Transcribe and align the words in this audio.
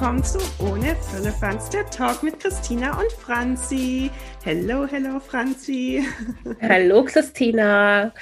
willkommen 0.00 0.22
zu 0.22 0.38
Ohne 0.60 0.94
Firlefanz, 1.10 1.70
der 1.70 1.84
Talk 1.90 2.22
mit 2.22 2.38
Christina 2.38 3.00
und 3.00 3.10
Franzi. 3.10 4.08
Hello, 4.44 4.86
hello, 4.86 5.18
Franzi. 5.18 6.04
Hallo, 6.62 7.02
Christina. 7.02 8.14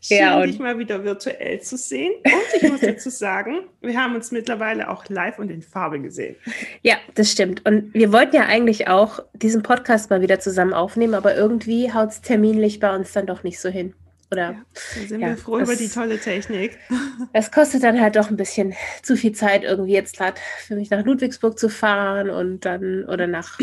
Schön, 0.00 0.18
ja, 0.18 0.44
dich 0.44 0.58
mal 0.58 0.76
wieder 0.80 1.04
virtuell 1.04 1.60
zu 1.60 1.76
sehen. 1.76 2.12
Und 2.24 2.60
ich 2.60 2.68
muss 2.68 2.80
dazu 2.80 3.08
sagen, 3.08 3.60
wir 3.82 3.96
haben 3.96 4.16
uns 4.16 4.32
mittlerweile 4.32 4.90
auch 4.90 5.08
live 5.10 5.38
und 5.38 5.52
in 5.52 5.62
Farbe 5.62 6.00
gesehen. 6.00 6.34
Ja, 6.82 6.96
das 7.14 7.30
stimmt. 7.30 7.64
Und 7.64 7.94
wir 7.94 8.12
wollten 8.12 8.34
ja 8.34 8.46
eigentlich 8.46 8.88
auch 8.88 9.20
diesen 9.32 9.62
Podcast 9.62 10.10
mal 10.10 10.22
wieder 10.22 10.40
zusammen 10.40 10.72
aufnehmen, 10.72 11.14
aber 11.14 11.36
irgendwie 11.36 11.92
haut 11.92 12.08
es 12.08 12.20
terminlich 12.20 12.80
bei 12.80 12.92
uns 12.92 13.12
dann 13.12 13.26
doch 13.26 13.44
nicht 13.44 13.60
so 13.60 13.68
hin. 13.68 13.94
Oder, 14.32 14.52
ja, 14.52 14.64
da 14.74 15.00
sind 15.06 15.20
ja, 15.20 15.28
wir 15.28 15.36
froh 15.36 15.58
das, 15.58 15.68
über 15.68 15.76
die 15.76 15.88
tolle 15.88 16.18
Technik. 16.18 16.78
Das 17.34 17.52
kostet 17.52 17.82
dann 17.82 18.00
halt 18.00 18.16
doch 18.16 18.30
ein 18.30 18.36
bisschen 18.36 18.74
zu 19.02 19.16
viel 19.16 19.32
Zeit, 19.32 19.62
irgendwie 19.62 19.92
jetzt 19.92 20.16
gerade 20.16 20.40
für 20.66 20.74
mich 20.74 20.90
nach 20.90 21.04
Ludwigsburg 21.04 21.58
zu 21.58 21.68
fahren 21.68 22.30
und 22.30 22.64
dann 22.64 23.04
oder 23.04 23.26
nach 23.26 23.58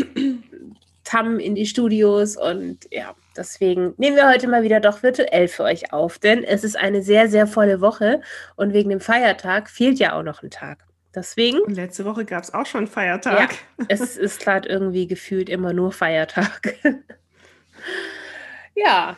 Tam 1.04 1.40
in 1.40 1.56
die 1.56 1.66
Studios. 1.66 2.36
Und 2.36 2.86
ja, 2.90 3.14
deswegen 3.36 3.94
nehmen 3.96 4.16
wir 4.16 4.28
heute 4.28 4.46
mal 4.46 4.62
wieder 4.62 4.80
doch 4.80 5.02
virtuell 5.02 5.48
für 5.48 5.64
euch 5.64 5.92
auf, 5.92 6.18
denn 6.18 6.44
es 6.44 6.62
ist 6.62 6.76
eine 6.76 7.02
sehr, 7.02 7.28
sehr 7.28 7.48
volle 7.48 7.80
Woche 7.80 8.22
und 8.56 8.72
wegen 8.72 8.90
dem 8.90 9.00
Feiertag 9.00 9.68
fehlt 9.68 9.98
ja 9.98 10.16
auch 10.16 10.22
noch 10.22 10.42
ein 10.42 10.50
Tag. 10.50 10.84
Deswegen. 11.14 11.60
Und 11.60 11.74
letzte 11.74 12.04
Woche 12.04 12.24
gab 12.24 12.44
es 12.44 12.54
auch 12.54 12.66
schon 12.66 12.86
Feiertag. 12.86 13.56
Ja, 13.78 13.84
es 13.88 14.16
ist 14.16 14.40
gerade 14.40 14.68
irgendwie 14.68 15.08
gefühlt 15.08 15.48
immer 15.48 15.72
nur 15.72 15.90
Feiertag. 15.90 16.76
ja, 18.74 19.16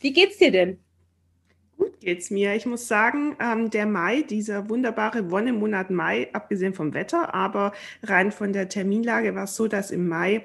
wie 0.00 0.12
geht's 0.12 0.38
dir 0.38 0.50
denn? 0.50 0.80
Gut 1.86 2.00
geht's 2.00 2.32
mir. 2.32 2.56
Ich 2.56 2.66
muss 2.66 2.88
sagen, 2.88 3.36
ähm, 3.38 3.70
der 3.70 3.86
Mai, 3.86 4.22
dieser 4.22 4.68
wunderbare 4.68 5.30
Wonnemonat 5.30 5.88
Mai, 5.88 6.28
abgesehen 6.32 6.74
vom 6.74 6.94
Wetter, 6.94 7.32
aber 7.32 7.72
rein 8.02 8.32
von 8.32 8.52
der 8.52 8.68
Terminlage 8.68 9.36
war 9.36 9.44
es 9.44 9.54
so, 9.54 9.68
dass 9.68 9.92
im 9.92 10.08
Mai 10.08 10.44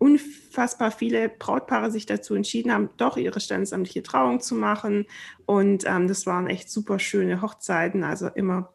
unfassbar 0.00 0.90
viele 0.90 1.28
Brautpaare 1.28 1.92
sich 1.92 2.04
dazu 2.04 2.34
entschieden 2.34 2.72
haben, 2.72 2.90
doch 2.96 3.16
ihre 3.16 3.38
standesamtliche 3.38 4.02
Trauung 4.02 4.40
zu 4.40 4.56
machen. 4.56 5.06
Und 5.44 5.84
ähm, 5.86 6.08
das 6.08 6.26
waren 6.26 6.48
echt 6.48 6.68
super 6.68 6.98
schöne 6.98 7.42
Hochzeiten, 7.42 8.02
also 8.02 8.26
immer 8.26 8.74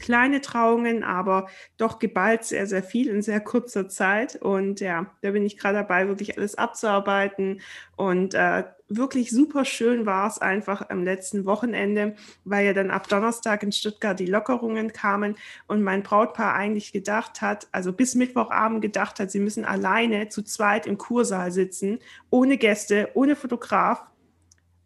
kleine 0.00 0.40
Trauungen, 0.40 1.04
aber 1.04 1.48
doch 1.76 1.98
geballt 1.98 2.44
sehr, 2.44 2.66
sehr 2.66 2.82
viel 2.82 3.08
in 3.08 3.22
sehr 3.22 3.40
kurzer 3.40 3.88
Zeit. 3.88 4.36
Und 4.36 4.80
ja, 4.80 5.06
da 5.20 5.30
bin 5.32 5.44
ich 5.44 5.58
gerade 5.58 5.78
dabei, 5.78 6.08
wirklich 6.08 6.36
alles 6.36 6.56
abzuarbeiten. 6.56 7.60
Und 7.96 8.34
äh, 8.34 8.64
wirklich 8.88 9.30
super 9.30 9.64
schön 9.64 10.06
war 10.06 10.26
es 10.26 10.38
einfach 10.38 10.88
am 10.88 11.04
letzten 11.04 11.44
Wochenende, 11.44 12.14
weil 12.44 12.66
ja 12.66 12.72
dann 12.72 12.90
ab 12.90 13.08
Donnerstag 13.08 13.62
in 13.62 13.72
Stuttgart 13.72 14.18
die 14.18 14.26
Lockerungen 14.26 14.92
kamen 14.92 15.36
und 15.66 15.82
mein 15.82 16.02
Brautpaar 16.02 16.54
eigentlich 16.54 16.92
gedacht 16.92 17.42
hat, 17.42 17.68
also 17.72 17.92
bis 17.92 18.14
Mittwochabend 18.14 18.80
gedacht 18.80 19.20
hat, 19.20 19.30
sie 19.30 19.40
müssen 19.40 19.64
alleine 19.64 20.28
zu 20.28 20.42
zweit 20.42 20.86
im 20.86 20.96
Kursaal 20.96 21.52
sitzen, 21.52 21.98
ohne 22.30 22.56
Gäste, 22.56 23.10
ohne 23.14 23.36
Fotograf 23.36 24.02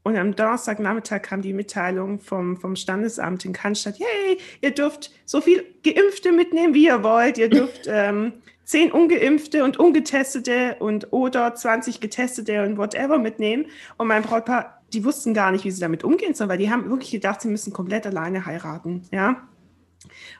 und 0.05 0.17
am 0.17 0.35
Donnerstagnachmittag 0.35 1.23
kam 1.23 1.43
die 1.43 1.53
Mitteilung 1.53 2.19
vom, 2.19 2.57
vom 2.57 2.75
Standesamt 2.75 3.45
in 3.45 3.53
Cannstatt, 3.53 4.01
hey, 4.01 4.39
ihr 4.61 4.73
dürft 4.73 5.13
so 5.25 5.41
viel 5.41 5.65
Geimpfte 5.85 6.33
mitnehmen, 6.33 6.75
wie 6.75 6.87
ihr 6.87 7.03
wollt. 7.03 7.39
Ihr 7.39 7.49
dürft 7.49 7.83
ähm, 7.87 8.33
zehn 8.65 8.91
Ungeimpfte 8.91 9.63
und 9.63 9.79
Ungetestete 9.79 10.77
und 10.81 11.13
oder 11.13 11.55
20 11.55 12.01
Getestete 12.01 12.65
und 12.65 12.79
whatever 12.79 13.19
mitnehmen. 13.19 13.67
Und 13.97 14.09
mein 14.09 14.23
Brautpaar, 14.23 14.83
die 14.93 15.05
wussten 15.05 15.35
gar 15.35 15.53
nicht, 15.53 15.65
wie 15.65 15.71
sie 15.71 15.81
damit 15.81 16.03
umgehen 16.03 16.35
sollen, 16.35 16.51
weil 16.51 16.59
die 16.59 16.71
haben 16.71 16.91
wirklich 16.91 17.13
gedacht, 17.13 17.41
sie 17.41 17.49
müssen 17.49 17.73
komplett 17.73 18.07
alleine 18.07 18.45
heiraten. 18.45 19.03
Ja. 19.13 19.43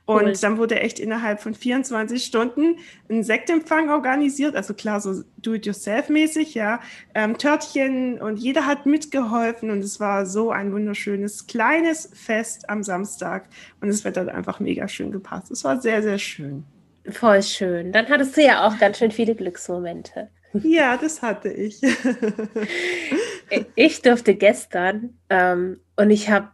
Und 0.05 0.25
cool. 0.25 0.33
dann 0.41 0.59
wurde 0.59 0.81
echt 0.81 0.99
innerhalb 0.99 1.41
von 1.41 1.55
24 1.55 2.25
Stunden 2.25 2.79
ein 3.09 3.23
Sektempfang 3.23 3.91
organisiert, 3.91 4.57
also 4.57 4.75
klar, 4.75 5.01
so 5.01 5.23
do-it-yourself-mäßig, 5.39 6.55
ja, 6.55 6.81
ähm, 7.15 7.39
Törtchen 7.39 8.21
und 8.21 8.37
jeder 8.39 8.67
hat 8.67 8.87
mitgeholfen 8.87 9.71
und 9.71 9.81
es 9.81 10.01
war 10.01 10.27
so 10.27 10.51
ein 10.51 10.73
wunderschönes 10.73 11.47
kleines 11.47 12.11
Fest 12.15 12.69
am 12.69 12.83
Samstag 12.83 13.49
und 13.81 13.89
es 13.89 14.05
wird 14.05 14.17
dann 14.17 14.29
einfach 14.29 14.61
mega 14.61 14.89
schön 14.89 15.13
gepasst. 15.13 15.51
Es 15.51 15.65
war 15.65 15.81
sehr, 15.81 16.03
sehr 16.03 16.19
schön. 16.19 16.65
Voll 17.09 17.43
schön. 17.43 17.93
Dann 17.93 18.09
hattest 18.09 18.37
du 18.37 18.43
ja 18.43 18.67
auch 18.67 18.79
ganz 18.79 18.99
schön 18.99 19.11
viele 19.11 19.35
Glücksmomente. 19.35 20.29
Ja, 20.63 20.99
das 20.99 21.23
hatte 21.23 21.49
ich. 21.49 21.81
ich 23.75 24.03
durfte 24.03 24.35
gestern 24.35 25.19
ähm, 25.31 25.81
und 25.97 26.11
ich 26.11 26.29
habe 26.29 26.49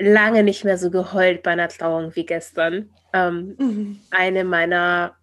lange 0.00 0.42
nicht 0.42 0.64
mehr 0.64 0.78
so 0.78 0.90
geheult 0.90 1.42
bei 1.42 1.52
einer 1.52 1.68
Trauung 1.68 2.16
wie 2.16 2.26
gestern. 2.26 2.90
Ähm, 3.12 3.54
mhm. 3.58 4.00
Eine 4.10 4.44
meiner 4.44 5.14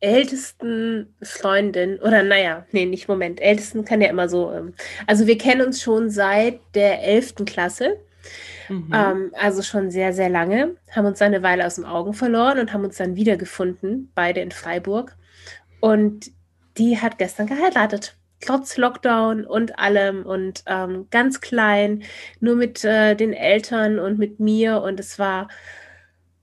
ältesten 0.00 1.14
Freundinnen, 1.22 2.00
oder 2.00 2.24
naja, 2.24 2.66
nee, 2.72 2.86
nicht 2.86 3.06
Moment, 3.06 3.40
ältesten 3.40 3.84
kann 3.84 4.00
ja 4.00 4.08
immer 4.08 4.28
so, 4.28 4.50
ähm, 4.52 4.74
also 5.06 5.28
wir 5.28 5.38
kennen 5.38 5.64
uns 5.64 5.80
schon 5.80 6.10
seit 6.10 6.58
der 6.74 7.04
11. 7.04 7.44
Klasse, 7.46 7.98
mhm. 8.68 8.90
ähm, 8.92 9.32
also 9.38 9.62
schon 9.62 9.92
sehr, 9.92 10.12
sehr 10.12 10.28
lange, 10.28 10.74
haben 10.90 11.06
uns 11.06 11.22
eine 11.22 11.44
Weile 11.44 11.64
aus 11.64 11.76
dem 11.76 11.84
Augen 11.84 12.14
verloren 12.14 12.58
und 12.58 12.72
haben 12.72 12.84
uns 12.84 12.96
dann 12.96 13.14
wiedergefunden, 13.14 14.10
beide 14.16 14.40
in 14.40 14.50
Freiburg. 14.50 15.14
Und 15.80 16.32
die 16.78 16.98
hat 16.98 17.18
gestern 17.18 17.46
geheiratet 17.46 18.16
trotz 18.42 18.76
Lockdown 18.76 19.44
und 19.44 19.78
allem 19.78 20.24
und 20.24 20.64
ähm, 20.66 21.06
ganz 21.10 21.40
klein, 21.40 22.02
nur 22.40 22.56
mit 22.56 22.84
äh, 22.84 23.14
den 23.14 23.32
Eltern 23.32 23.98
und 23.98 24.18
mit 24.18 24.40
mir 24.40 24.82
und 24.82 25.00
es 25.00 25.18
war, 25.18 25.48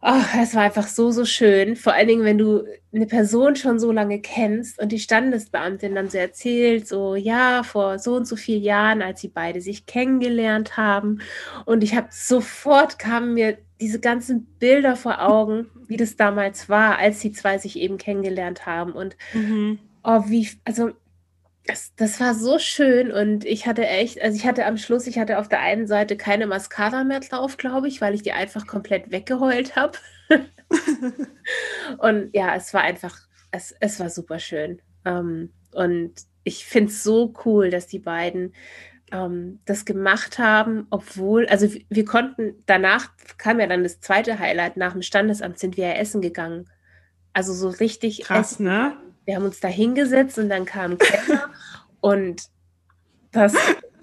oh, 0.02 0.22
es 0.42 0.56
war 0.56 0.64
einfach 0.64 0.88
so, 0.88 1.12
so 1.12 1.26
schön. 1.26 1.76
Vor 1.76 1.94
allen 1.94 2.08
Dingen, 2.08 2.24
wenn 2.24 2.38
du 2.38 2.64
eine 2.94 3.06
Person 3.06 3.56
schon 3.56 3.80
so 3.80 3.92
lange 3.92 4.20
kennst 4.22 4.80
und 4.80 4.92
die 4.92 5.00
Standesbeamtin 5.00 5.96
dann 5.96 6.10
so 6.10 6.18
erzählt, 6.18 6.88
so 6.88 7.16
ja, 7.16 7.64
vor 7.64 8.00
so 8.00 8.16
und 8.16 8.26
so 8.26 8.36
vielen 8.36 8.64
Jahren, 8.64 9.02
als 9.02 9.22
sie 9.22 9.28
beide 9.28 9.62
sich 9.62 9.86
kennengelernt 9.86 10.78
haben 10.78 11.20
und 11.66 11.84
ich 11.84 11.96
habe 11.96 12.08
sofort 12.12 12.98
kamen 12.98 13.34
mir 13.34 13.58
diese 13.82 14.00
ganzen 14.00 14.46
Bilder 14.60 14.96
vor 14.96 15.22
Augen, 15.22 15.68
wie 15.88 15.98
das 15.98 16.16
damals 16.16 16.68
war, 16.70 16.98
als 16.98 17.20
die 17.20 17.32
zwei 17.32 17.58
sich 17.58 17.78
eben 17.78 17.98
kennengelernt 17.98 18.66
haben 18.66 18.92
und 18.92 19.16
mhm. 19.34 19.80
oh, 20.04 20.24
wie, 20.28 20.50
also 20.66 20.92
das, 21.70 21.94
das 21.96 22.20
war 22.20 22.34
so 22.34 22.58
schön 22.58 23.12
und 23.12 23.46
ich 23.46 23.68
hatte 23.68 23.86
echt, 23.86 24.20
also 24.22 24.36
ich 24.36 24.48
hatte 24.48 24.66
am 24.66 24.78
Schluss, 24.78 25.06
ich 25.06 25.20
hatte 25.20 25.38
auf 25.38 25.48
der 25.48 25.60
einen 25.60 25.86
Seite 25.86 26.18
keine 26.18 26.48
Mascara 26.48 27.04
mehr 27.04 27.20
drauf, 27.20 27.58
glaube 27.58 27.88
ich, 27.88 28.02
weil 28.02 28.16
ich 28.16 28.24
die 28.24 28.32
einfach 28.32 28.66
komplett 28.66 29.12
weggeheult 29.12 29.76
habe. 29.76 29.98
und 32.00 32.32
ja, 32.34 32.56
es 32.56 32.74
war 32.74 32.82
einfach, 32.82 33.16
es, 33.52 33.76
es 33.80 34.00
war 34.00 34.10
super 34.10 34.40
schön. 34.40 34.82
Ähm, 35.06 35.54
und 35.72 36.14
ich 36.44 36.66
finde 36.66 36.92
es 36.92 37.04
so 37.04 37.36
cool, 37.46 37.70
dass 37.70 37.86
die 37.86 38.00
beiden 38.00 38.56
ähm, 39.12 39.60
das 39.66 39.86
gemacht 39.86 40.40
haben, 40.40 40.88
obwohl, 40.90 41.46
also 41.50 41.70
wir 41.90 42.06
konnten, 42.06 42.64
danach 42.66 43.12
kam 43.38 43.60
ja 43.60 43.68
dann 43.68 43.84
das 43.84 44.00
zweite 44.00 44.40
Highlight, 44.40 44.76
nach 44.76 44.94
dem 44.94 45.04
Standesamt 45.04 45.60
sind 45.60 45.78
wir 45.78 45.90
ja 45.90 45.94
essen 45.94 46.22
gegangen. 46.22 46.68
Also 47.32 47.54
so 47.54 47.70
richtig. 47.70 48.24
Krass, 48.24 48.54
essen. 48.54 48.66
ne? 48.66 48.98
wir 49.30 49.36
haben 49.36 49.46
uns 49.46 49.60
da 49.60 49.68
hingesetzt 49.68 50.40
und 50.40 50.50
dann 50.50 50.66
kam 50.66 50.98
Kellner 50.98 51.52
und 52.02 52.44
das 53.32 53.56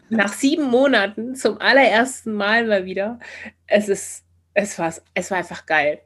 nach 0.08 0.32
sieben 0.32 0.64
Monaten 0.64 1.34
zum 1.34 1.60
allerersten 1.60 2.32
Mal 2.34 2.66
mal 2.66 2.84
wieder. 2.84 3.18
Es 3.66 3.88
ist, 3.88 4.24
es 4.54 4.78
war, 4.78 4.94
es 5.14 5.30
war 5.30 5.38
einfach 5.38 5.66
geil. 5.66 6.00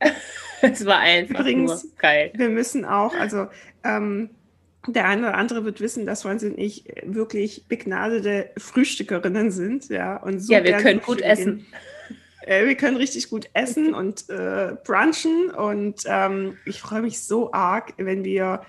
es 0.62 0.86
war 0.86 0.98
einfach 0.98 1.40
Übrigens, 1.40 1.84
nur 1.84 1.92
geil. 1.98 2.32
Wir 2.34 2.48
müssen 2.48 2.84
auch, 2.84 3.14
also 3.14 3.48
ähm, 3.84 4.30
der 4.86 5.06
eine 5.06 5.28
oder 5.28 5.34
andere 5.36 5.64
wird 5.64 5.80
wissen, 5.80 6.06
dass 6.06 6.22
Franzi 6.22 6.48
und 6.48 6.58
ich 6.58 6.84
wirklich 7.04 7.66
begnadete 7.68 8.50
Frühstückerinnen 8.58 9.50
sind, 9.50 9.88
ja. 9.88 10.16
Und 10.16 10.40
so 10.40 10.52
ja, 10.52 10.64
wir 10.64 10.76
können 10.78 11.00
gut 11.00 11.20
essen. 11.20 11.66
Äh, 12.42 12.66
wir 12.66 12.76
können 12.76 12.96
richtig 12.96 13.30
gut 13.30 13.48
essen 13.54 13.94
und 13.94 14.28
äh, 14.28 14.76
brunchen 14.84 15.50
und 15.50 16.02
ähm, 16.06 16.58
ich 16.66 16.80
freue 16.80 17.02
mich 17.02 17.22
so 17.22 17.52
arg, 17.52 17.94
wenn 17.96 18.24
wir 18.24 18.62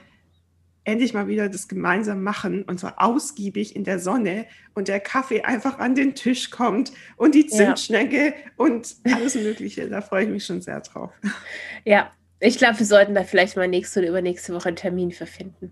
endlich 0.85 1.13
mal 1.13 1.27
wieder 1.27 1.49
das 1.49 1.67
gemeinsam 1.67 2.23
machen 2.23 2.63
und 2.63 2.79
zwar 2.79 2.95
ausgiebig 2.97 3.75
in 3.75 3.83
der 3.83 3.99
Sonne 3.99 4.45
und 4.73 4.87
der 4.87 4.99
Kaffee 4.99 5.41
einfach 5.41 5.79
an 5.79 5.95
den 5.95 6.15
Tisch 6.15 6.51
kommt 6.51 6.93
und 7.17 7.35
die 7.35 7.47
Zimtschnecke 7.47 8.27
ja. 8.27 8.33
und 8.55 8.95
alles 9.03 9.35
Mögliche. 9.35 9.89
Da 9.89 10.01
freue 10.01 10.23
ich 10.23 10.29
mich 10.29 10.45
schon 10.45 10.61
sehr 10.61 10.79
drauf. 10.81 11.11
Ja, 11.83 12.11
ich 12.39 12.57
glaube, 12.57 12.79
wir 12.79 12.85
sollten 12.85 13.15
da 13.15 13.23
vielleicht 13.23 13.57
mal 13.57 13.67
nächste 13.67 13.99
oder 13.99 14.09
übernächste 14.09 14.53
Woche 14.53 14.69
einen 14.69 14.75
Termin 14.77 15.11
für 15.11 15.25
finden. 15.25 15.71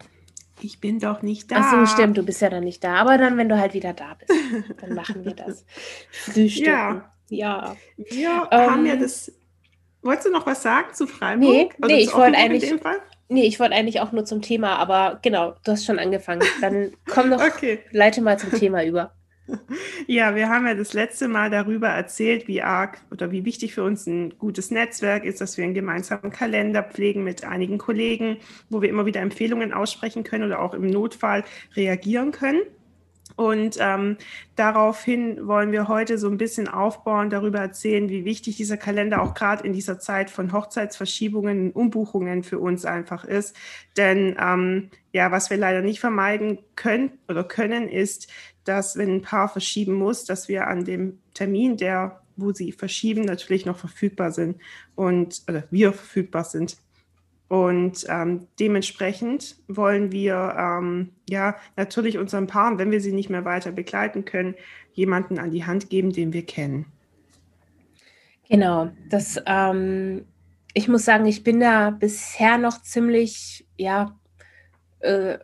Ich 0.62 0.80
bin 0.80 1.00
doch 1.00 1.22
nicht 1.22 1.52
da. 1.52 1.58
Ach 1.60 1.88
so, 1.88 1.94
stimmt, 1.94 2.18
du 2.18 2.24
bist 2.24 2.42
ja 2.42 2.50
dann 2.50 2.64
nicht 2.64 2.84
da. 2.84 2.96
Aber 2.96 3.18
dann, 3.18 3.38
wenn 3.38 3.50
du 3.50 3.60
halt 3.60 3.74
wieder 3.74 3.94
da 3.94 4.16
bist, 4.16 4.40
dann 4.82 4.94
machen 4.94 5.26
wir 5.26 5.34
das. 5.34 5.66
Frühstücken. 6.12 6.72
Ja. 6.72 7.10
Ja. 7.30 7.76
Wir 7.98 8.48
ähm, 8.52 8.72
haben 8.72 8.86
ja 8.86 8.96
das. 8.96 9.32
Wolltest 10.02 10.28
du 10.28 10.32
noch 10.32 10.46
was 10.46 10.64
sagen 10.64 10.94
zu 10.94 11.08
Freiburg? 11.08 11.78
Nee, 11.80 11.88
nee 11.88 12.00
ich 12.02 12.14
wollte 12.14 12.38
eigentlich. 12.38 12.74
Nee, 13.34 13.48
ich 13.48 13.60
wollte 13.60 13.74
eigentlich 13.74 14.00
auch 14.00 14.12
nur 14.12 14.26
zum 14.26 14.44
Thema, 14.44 14.76
aber 14.76 15.18
genau, 15.24 15.56
du 15.64 15.72
hast 15.72 15.86
schon 15.86 15.98
angefangen. 15.98 16.44
Dann 16.62 16.92
komm 17.10 17.30
noch, 17.30 17.44
okay. 17.44 17.80
leite 17.90 18.22
mal 18.22 18.38
zum 18.38 18.52
Thema 18.52 18.86
über. 18.86 19.12
Ja, 20.08 20.36
wir 20.36 20.48
haben 20.48 20.66
ja 20.66 20.74
das 20.74 20.94
letzte 20.94 21.28
Mal 21.28 21.50
darüber 21.50 21.90
erzählt, 21.90 22.48
wie 22.48 22.62
arg 22.62 23.02
oder 23.12 23.32
wie 23.32 23.44
wichtig 23.44 23.74
für 23.74 23.84
uns 23.84 24.08
ein 24.08 24.38
gutes 24.38 24.72
Netzwerk 24.72 25.26
ist, 25.26 25.42
dass 25.42 25.58
wir 25.58 25.66
einen 25.66 25.74
gemeinsamen 25.74 26.32
Kalender 26.32 26.82
pflegen 26.82 27.26
mit 27.26 27.44
einigen 27.44 27.78
Kollegen, 27.78 28.38
wo 28.70 28.82
wir 28.82 28.88
immer 28.88 29.06
wieder 29.06 29.20
Empfehlungen 29.20 29.74
aussprechen 29.74 30.24
können 30.24 30.46
oder 30.46 30.62
auch 30.62 30.74
im 30.74 30.88
Notfall 30.88 31.44
reagieren 31.76 32.32
können. 32.32 32.62
Und 33.36 33.78
ähm, 33.80 34.18
daraufhin 34.56 35.48
wollen 35.48 35.72
wir 35.72 35.88
heute 35.88 36.18
so 36.18 36.30
ein 36.30 36.38
bisschen 36.38 36.68
aufbauen, 36.68 37.30
darüber 37.30 37.60
erzählen, 37.60 38.10
wie 38.10 38.26
wichtig 38.26 38.58
dieser 38.58 38.78
Kalender 38.78 39.22
auch 39.22 39.34
gerade 39.34 39.66
in 39.66 39.74
dieser 39.74 40.00
Zeit 40.00 40.30
von 40.30 40.52
Hochzeitsverschiebungen 40.52 41.72
und 41.72 41.76
Umbuchungen 41.76 42.44
für 42.44 42.60
uns 42.60 42.86
einfach 42.86 43.26
ist. 43.26 43.56
Denn 43.98 44.36
ähm, 44.40 44.90
ja, 45.12 45.32
was 45.32 45.50
wir 45.50 45.58
leider 45.58 45.82
nicht 45.82 46.00
vermeiden 46.00 46.60
können 46.76 47.12
oder 47.28 47.44
können, 47.44 47.88
ist, 47.88 48.28
dass 48.64 48.98
wenn 48.98 49.16
ein 49.16 49.22
Paar 49.22 49.50
verschieben 49.50 49.94
muss, 49.94 50.26
dass 50.26 50.48
wir 50.48 50.68
an 50.68 50.86
dem 50.86 51.20
Termin, 51.34 51.78
der, 51.78 52.22
wo 52.36 52.52
sie 52.52 52.72
verschieben, 52.72 53.24
natürlich 53.24 53.66
noch 53.66 53.78
verfügbar 53.78 54.32
sind 54.32 54.58
und 54.96 55.42
oder 55.48 55.64
wir 55.72 55.94
verfügbar 55.94 56.44
sind. 56.44 56.78
Und 57.48 58.06
ähm, 58.10 58.48
dementsprechend 58.60 59.58
wollen 59.68 60.12
wir 60.12 60.56
ähm, 60.58 61.10
ja 61.30 61.56
natürlich 61.76 62.18
unseren 62.18 62.48
Paaren, 62.48 62.80
wenn 62.80 62.92
wir 62.92 63.02
sie 63.02 63.12
nicht 63.12 63.30
mehr 63.30 63.46
weiter 63.46 63.72
begleiten 63.72 64.26
können, 64.26 64.56
jemanden 64.94 65.38
an 65.38 65.52
die 65.52 65.66
Hand 65.66 65.90
geben, 65.90 66.12
den 66.12 66.34
wir 66.34 66.46
kennen. 66.46 66.86
Genau, 68.50 68.92
das, 69.10 69.42
ähm, 69.46 70.26
ich 70.74 70.88
muss 70.88 71.06
sagen, 71.06 71.26
ich 71.26 71.44
bin 71.44 71.60
da 71.60 71.92
bisher 71.92 72.58
noch 72.58 72.82
ziemlich, 72.82 73.66
ja, 73.78 74.18
äh, 75.00 75.38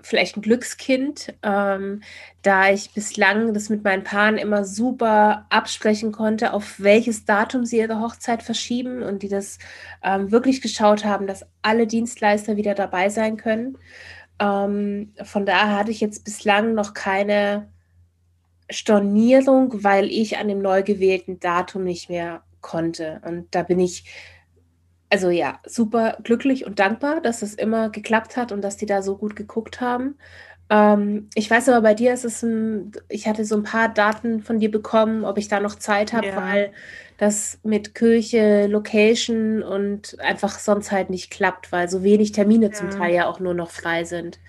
vielleicht 0.00 0.36
ein 0.36 0.42
Glückskind, 0.42 1.34
ähm, 1.42 2.02
da 2.42 2.70
ich 2.70 2.92
bislang 2.92 3.54
das 3.54 3.68
mit 3.68 3.84
meinen 3.84 4.04
Paaren 4.04 4.38
immer 4.38 4.64
super 4.64 5.46
absprechen 5.50 6.12
konnte, 6.12 6.52
auf 6.52 6.80
welches 6.80 7.24
Datum 7.24 7.64
sie 7.64 7.78
ihre 7.78 8.00
Hochzeit 8.00 8.42
verschieben 8.42 9.02
und 9.02 9.22
die 9.22 9.28
das 9.28 9.58
ähm, 10.02 10.30
wirklich 10.30 10.60
geschaut 10.60 11.04
haben, 11.04 11.26
dass 11.26 11.46
alle 11.62 11.86
Dienstleister 11.86 12.56
wieder 12.56 12.74
dabei 12.74 13.08
sein 13.08 13.36
können. 13.36 13.78
Ähm, 14.38 15.12
von 15.22 15.46
daher 15.46 15.78
hatte 15.78 15.90
ich 15.90 16.00
jetzt 16.00 16.24
bislang 16.24 16.74
noch 16.74 16.94
keine 16.94 17.68
Stornierung, 18.70 19.84
weil 19.84 20.06
ich 20.06 20.38
an 20.38 20.48
dem 20.48 20.60
neu 20.60 20.82
gewählten 20.82 21.38
Datum 21.38 21.84
nicht 21.84 22.08
mehr 22.08 22.42
konnte. 22.60 23.20
Und 23.26 23.54
da 23.54 23.62
bin 23.62 23.78
ich 23.78 24.04
also 25.14 25.30
ja, 25.30 25.60
super 25.64 26.18
glücklich 26.24 26.66
und 26.66 26.80
dankbar, 26.80 27.20
dass 27.20 27.42
es 27.42 27.54
immer 27.54 27.88
geklappt 27.88 28.36
hat 28.36 28.50
und 28.50 28.62
dass 28.62 28.76
die 28.76 28.86
da 28.86 29.00
so 29.00 29.16
gut 29.16 29.36
geguckt 29.36 29.80
haben. 29.80 30.16
Ähm, 30.70 31.28
ich 31.36 31.48
weiß 31.48 31.68
aber, 31.68 31.82
bei 31.82 31.94
dir 31.94 32.12
ist 32.12 32.24
es 32.24 32.42
ein, 32.42 32.90
ich 33.08 33.28
hatte 33.28 33.44
so 33.44 33.54
ein 33.54 33.62
paar 33.62 33.88
Daten 33.88 34.42
von 34.42 34.58
dir 34.58 34.72
bekommen, 34.72 35.24
ob 35.24 35.38
ich 35.38 35.46
da 35.46 35.60
noch 35.60 35.76
Zeit 35.76 36.12
habe, 36.12 36.26
ja. 36.26 36.36
weil 36.36 36.72
das 37.16 37.60
mit 37.62 37.94
Kirche, 37.94 38.66
Location 38.66 39.62
und 39.62 40.18
einfach 40.18 40.58
sonst 40.58 40.90
halt 40.90 41.10
nicht 41.10 41.30
klappt, 41.30 41.70
weil 41.70 41.88
so 41.88 42.02
wenig 42.02 42.32
Termine 42.32 42.66
ja. 42.66 42.72
zum 42.72 42.90
Teil 42.90 43.14
ja 43.14 43.28
auch 43.28 43.38
nur 43.38 43.54
noch 43.54 43.70
frei 43.70 44.02
sind. 44.02 44.40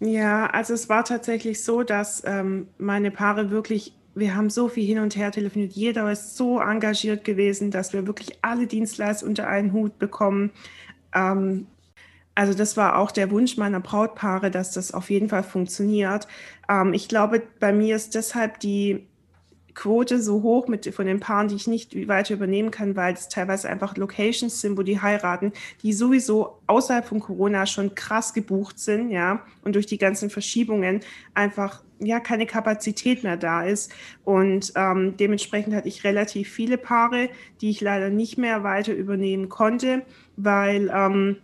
Ja, 0.00 0.48
also 0.48 0.74
es 0.74 0.90
war 0.90 1.06
tatsächlich 1.06 1.64
so, 1.64 1.82
dass 1.82 2.22
ähm, 2.26 2.68
meine 2.76 3.10
Paare 3.10 3.50
wirklich 3.50 3.94
wir 4.18 4.34
haben 4.34 4.50
so 4.50 4.68
viel 4.68 4.86
hin 4.86 4.98
und 4.98 5.16
her 5.16 5.32
telefoniert. 5.32 5.72
Jeder 5.72 6.10
ist 6.10 6.36
so 6.36 6.60
engagiert 6.60 7.24
gewesen, 7.24 7.70
dass 7.70 7.92
wir 7.92 8.06
wirklich 8.06 8.38
alle 8.42 8.66
Dienstleister 8.66 9.26
unter 9.26 9.48
einen 9.48 9.72
Hut 9.72 9.98
bekommen. 9.98 10.50
Ähm, 11.14 11.66
also 12.34 12.54
das 12.54 12.76
war 12.76 12.98
auch 12.98 13.10
der 13.10 13.30
Wunsch 13.30 13.56
meiner 13.56 13.80
Brautpaare, 13.80 14.50
dass 14.50 14.70
das 14.70 14.94
auf 14.94 15.10
jeden 15.10 15.28
Fall 15.28 15.42
funktioniert. 15.42 16.28
Ähm, 16.68 16.94
ich 16.94 17.08
glaube, 17.08 17.42
bei 17.58 17.72
mir 17.72 17.96
ist 17.96 18.14
deshalb 18.14 18.60
die 18.60 19.06
Quote 19.78 20.20
so 20.20 20.42
hoch 20.42 20.66
mit, 20.66 20.92
von 20.92 21.06
den 21.06 21.20
Paaren, 21.20 21.46
die 21.46 21.54
ich 21.54 21.68
nicht 21.68 22.08
weiter 22.08 22.34
übernehmen 22.34 22.72
kann, 22.72 22.96
weil 22.96 23.14
es 23.14 23.28
teilweise 23.28 23.68
einfach 23.68 23.96
Locations 23.96 24.60
sind, 24.60 24.76
wo 24.76 24.82
die 24.82 25.00
heiraten, 25.00 25.52
die 25.84 25.92
sowieso 25.92 26.58
außerhalb 26.66 27.06
von 27.06 27.20
Corona 27.20 27.64
schon 27.64 27.94
krass 27.94 28.34
gebucht 28.34 28.80
sind, 28.80 29.10
ja, 29.10 29.44
und 29.62 29.76
durch 29.76 29.86
die 29.86 29.98
ganzen 29.98 30.30
Verschiebungen 30.30 30.98
einfach 31.32 31.84
ja 32.00 32.18
keine 32.18 32.44
Kapazität 32.46 33.22
mehr 33.22 33.36
da 33.36 33.62
ist. 33.62 33.92
Und 34.24 34.72
ähm, 34.74 35.16
dementsprechend 35.16 35.76
hatte 35.76 35.86
ich 35.86 36.02
relativ 36.02 36.48
viele 36.48 36.76
Paare, 36.76 37.28
die 37.60 37.70
ich 37.70 37.80
leider 37.80 38.10
nicht 38.10 38.36
mehr 38.36 38.64
weiter 38.64 38.92
übernehmen 38.92 39.48
konnte, 39.48 40.02
weil 40.36 40.90
ähm, 40.92 41.36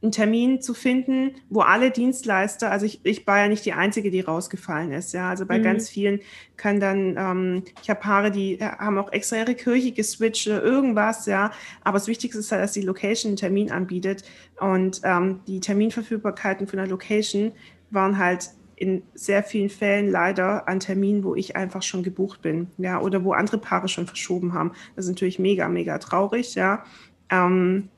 einen 0.00 0.12
Termin 0.12 0.62
zu 0.62 0.74
finden, 0.74 1.34
wo 1.50 1.60
alle 1.60 1.90
Dienstleister, 1.90 2.70
also 2.70 2.86
ich, 2.86 3.00
ich 3.04 3.26
war 3.26 3.38
ja 3.40 3.48
nicht 3.48 3.64
die 3.64 3.72
Einzige, 3.72 4.12
die 4.12 4.20
rausgefallen 4.20 4.92
ist, 4.92 5.12
ja, 5.12 5.28
also 5.28 5.44
bei 5.44 5.58
mhm. 5.58 5.64
ganz 5.64 5.88
vielen 5.88 6.20
kann 6.56 6.78
dann, 6.78 7.16
ähm, 7.18 7.64
ich 7.82 7.90
habe 7.90 7.98
Paare, 7.98 8.30
die 8.30 8.58
haben 8.60 8.96
auch 8.98 9.10
extra 9.12 9.38
ihre 9.38 9.56
Kirche 9.56 9.90
geswitcht 9.90 10.46
oder 10.46 10.62
irgendwas, 10.62 11.26
ja, 11.26 11.50
aber 11.82 11.98
das 11.98 12.06
Wichtigste 12.06 12.38
ist 12.38 12.52
halt, 12.52 12.62
dass 12.62 12.72
die 12.72 12.82
Location 12.82 13.30
einen 13.30 13.36
Termin 13.36 13.72
anbietet 13.72 14.22
und 14.60 15.00
ähm, 15.02 15.40
die 15.48 15.58
Terminverfügbarkeiten 15.58 16.68
von 16.68 16.76
der 16.76 16.86
Location 16.86 17.50
waren 17.90 18.18
halt 18.18 18.50
in 18.76 19.02
sehr 19.14 19.42
vielen 19.42 19.70
Fällen 19.70 20.08
leider 20.08 20.68
an 20.68 20.78
Terminen, 20.78 21.24
wo 21.24 21.34
ich 21.34 21.56
einfach 21.56 21.82
schon 21.82 22.04
gebucht 22.04 22.42
bin, 22.42 22.68
ja, 22.78 23.00
oder 23.00 23.24
wo 23.24 23.32
andere 23.32 23.58
Paare 23.58 23.88
schon 23.88 24.06
verschoben 24.06 24.54
haben. 24.54 24.70
Das 24.94 25.06
ist 25.06 25.10
natürlich 25.10 25.40
mega, 25.40 25.68
mega 25.68 25.98
traurig, 25.98 26.54
ja. 26.54 26.84
Ähm, 27.30 27.88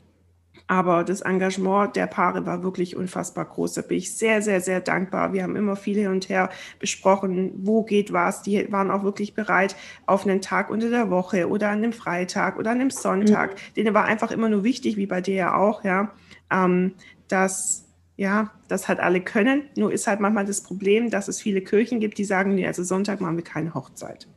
aber 0.71 1.03
das 1.03 1.23
Engagement 1.23 1.97
der 1.97 2.07
Paare 2.07 2.47
war 2.47 2.63
wirklich 2.63 2.95
unfassbar 2.95 3.45
groß. 3.45 3.75
Da 3.75 3.83
bin 3.83 3.99
ich 3.99 4.15
sehr, 4.15 4.41
sehr, 4.41 4.61
sehr 4.61 4.81
dankbar. 4.81 5.33
Wir 5.33 5.43
haben 5.43 5.57
immer 5.57 5.75
viel 5.75 5.97
hin 5.97 6.07
und 6.07 6.29
her 6.29 6.49
besprochen, 6.79 7.51
wo 7.57 7.83
geht 7.83 8.13
was. 8.13 8.43
Die 8.43 8.71
waren 8.71 8.93
auch 8.93 9.03
wirklich 9.03 9.35
bereit, 9.35 9.75
auf 10.07 10.25
einen 10.25 10.41
Tag 10.41 10.71
unter 10.71 10.89
der 10.89 11.11
Woche 11.11 11.49
oder 11.49 11.71
an 11.71 11.79
einem 11.79 11.93
Freitag 11.93 12.57
oder 12.57 12.71
an 12.71 12.81
einem 12.81 12.91
Sonntag. 12.91 13.55
Mhm. 13.55 13.75
Denen 13.79 13.95
war 13.95 14.05
einfach 14.05 14.31
immer 14.31 14.49
nur 14.49 14.63
wichtig, 14.63 14.97
wie 14.97 15.07
bei 15.07 15.21
dir 15.21 15.35
ja 15.35 15.57
auch, 15.57 15.83
ja, 15.83 16.13
ähm, 16.53 16.93
dass 17.27 17.89
ja, 18.17 18.53
das 18.69 18.87
halt 18.87 19.01
alle 19.01 19.23
können. 19.23 19.65
Nur 19.75 19.93
ist 19.93 20.07
halt 20.07 20.21
manchmal 20.21 20.45
das 20.45 20.61
Problem, 20.61 21.11
dass 21.11 21.27
es 21.27 21.41
viele 21.41 21.63
Kirchen 21.63 21.99
gibt, 21.99 22.17
die 22.17 22.25
sagen, 22.25 22.55
nee, 22.55 22.67
also 22.69 22.85
Sonntag 22.85 23.21
machen 23.21 23.37
wir 23.37 23.43
keine 23.43 23.75
Hochzeit. 23.75 24.29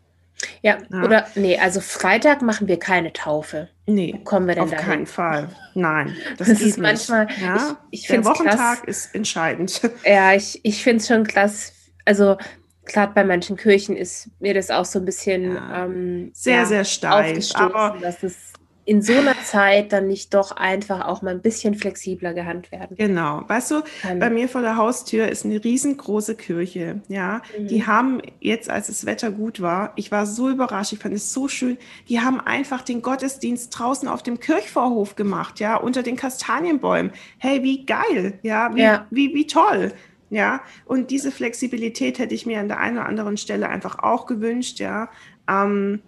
Ja, 0.62 0.78
ja, 0.90 1.04
oder 1.04 1.28
nee, 1.36 1.58
also 1.58 1.80
Freitag 1.82 2.42
machen 2.42 2.68
wir 2.68 2.80
keine 2.80 3.14
Taufe. 3.14 3.70
Nee, 3.86 4.14
Wo 4.18 4.24
kommen 4.24 4.48
wir 4.48 4.56
denn 4.56 4.64
auf 4.64 4.72
dahin? 4.72 4.86
keinen 4.86 5.06
Fall. 5.06 5.50
Nein, 5.74 6.16
das, 6.38 6.48
das 6.50 6.62
ist 6.62 6.78
manchmal. 6.78 7.28
Ja, 7.42 7.78
ich, 7.92 8.02
ich 8.02 8.08
Der 8.08 8.26
Wochentag 8.26 8.80
krass. 8.80 8.82
ist 8.86 9.16
entscheidend. 9.16 9.82
Ja, 10.06 10.34
ich, 10.34 10.60
ich 10.64 10.84
finde 10.84 10.98
es 11.02 11.08
schon 11.08 11.26
krass. 11.26 11.74
Also 12.06 12.38
gerade 12.86 13.14
bei 13.14 13.24
manchen 13.24 13.56
Kirchen 13.58 13.96
ist 13.96 14.30
mir 14.40 14.54
das 14.54 14.70
auch 14.72 14.86
so 14.86 15.00
ein 15.00 15.06
bisschen 15.06 15.56
ja, 15.56 15.86
ähm, 15.86 16.32
sehr, 16.34 16.58
ja, 16.58 16.66
sehr 16.66 16.86
steif. 16.86 17.52
Aber 17.56 17.98
dass 18.00 18.24
es 18.24 18.53
in 18.86 19.02
so 19.02 19.14
einer 19.14 19.42
Zeit 19.44 19.94
dann 19.94 20.08
nicht 20.08 20.34
doch 20.34 20.52
einfach 20.52 21.06
auch 21.06 21.22
mal 21.22 21.32
ein 21.32 21.42
bisschen 21.42 21.76
flexibler 21.76 22.34
gehandelt 22.34 22.72
werden. 22.72 22.98
Genau. 22.98 23.44
Weißt 23.48 23.72
du, 23.72 23.82
kann. 24.02 24.20
bei 24.20 24.30
mir 24.30 24.50
vor 24.50 24.62
der 24.62 24.76
Haustür 24.76 25.30
ist 25.30 25.46
eine 25.46 25.64
riesengroße 25.64 26.36
Kirche. 26.36 27.02
Ja, 27.08 27.42
mhm. 27.58 27.68
die 27.68 27.88
haben 27.88 28.22
jetzt, 28.42 28.70
als 28.70 28.88
das 28.88 29.06
Wetter 29.06 29.32
gut 29.32 29.62
war, 29.62 29.94
ich 29.96 30.12
war 30.12 30.26
so 30.26 30.50
überrascht, 30.50 30.92
ich 30.92 31.00
fand 31.00 31.16
es 31.16 31.32
so 31.32 31.48
schön, 31.48 31.78
die 32.10 32.20
haben 32.20 32.42
einfach 32.42 32.82
den 32.82 33.02
Gottesdienst 33.02 33.78
draußen 33.78 34.08
auf 34.10 34.22
dem 34.22 34.40
Kirchvorhof 34.40 35.16
gemacht, 35.16 35.62
ja, 35.62 35.78
unter 35.78 36.04
den 36.04 36.18
Kastanienbäumen. 36.18 37.14
Hey, 37.38 37.64
wie 37.64 37.86
geil, 37.86 38.40
ja, 38.42 38.76
wie, 38.76 38.82
ja. 38.82 39.08
wie, 39.10 39.34
wie 39.34 39.48
toll. 39.48 39.94
Ja, 40.30 40.62
und 40.86 41.12
diese 41.12 41.32
Flexibilität 41.32 42.18
hätte 42.18 42.34
ich 42.34 42.46
mir 42.46 42.60
an 42.60 42.68
der 42.68 42.80
einen 42.80 42.98
oder 42.98 43.06
anderen 43.06 43.38
Stelle 43.38 43.70
einfach 43.70 44.00
auch 44.00 44.26
gewünscht, 44.26 44.80
ja. 44.80 45.10
Ähm, 45.48 46.02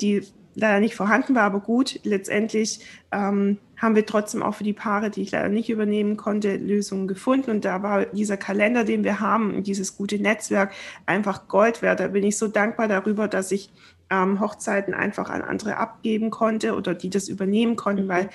die 0.00 0.22
leider 0.54 0.80
nicht 0.80 0.94
vorhanden 0.94 1.34
war, 1.34 1.42
aber 1.42 1.60
gut, 1.60 2.00
letztendlich 2.04 2.80
ähm, 3.12 3.58
haben 3.76 3.96
wir 3.96 4.06
trotzdem 4.06 4.42
auch 4.42 4.54
für 4.54 4.64
die 4.64 4.72
Paare, 4.72 5.10
die 5.10 5.22
ich 5.22 5.32
leider 5.32 5.48
nicht 5.48 5.68
übernehmen 5.68 6.16
konnte, 6.16 6.56
Lösungen 6.56 7.08
gefunden. 7.08 7.50
Und 7.50 7.64
da 7.64 7.82
war 7.82 8.06
dieser 8.06 8.36
Kalender, 8.36 8.84
den 8.84 9.04
wir 9.04 9.20
haben, 9.20 9.62
dieses 9.62 9.96
gute 9.96 10.18
Netzwerk 10.18 10.72
einfach 11.06 11.48
Gold 11.48 11.82
wert. 11.82 12.00
Da 12.00 12.08
bin 12.08 12.24
ich 12.24 12.38
so 12.38 12.48
dankbar 12.48 12.88
darüber, 12.88 13.28
dass 13.28 13.52
ich 13.52 13.70
ähm, 14.10 14.40
Hochzeiten 14.40 14.94
einfach 14.94 15.30
an 15.30 15.42
andere 15.42 15.76
abgeben 15.76 16.30
konnte 16.30 16.74
oder 16.74 16.94
die 16.94 17.10
das 17.10 17.28
übernehmen 17.28 17.76
konnten, 17.76 18.08
weil 18.08 18.30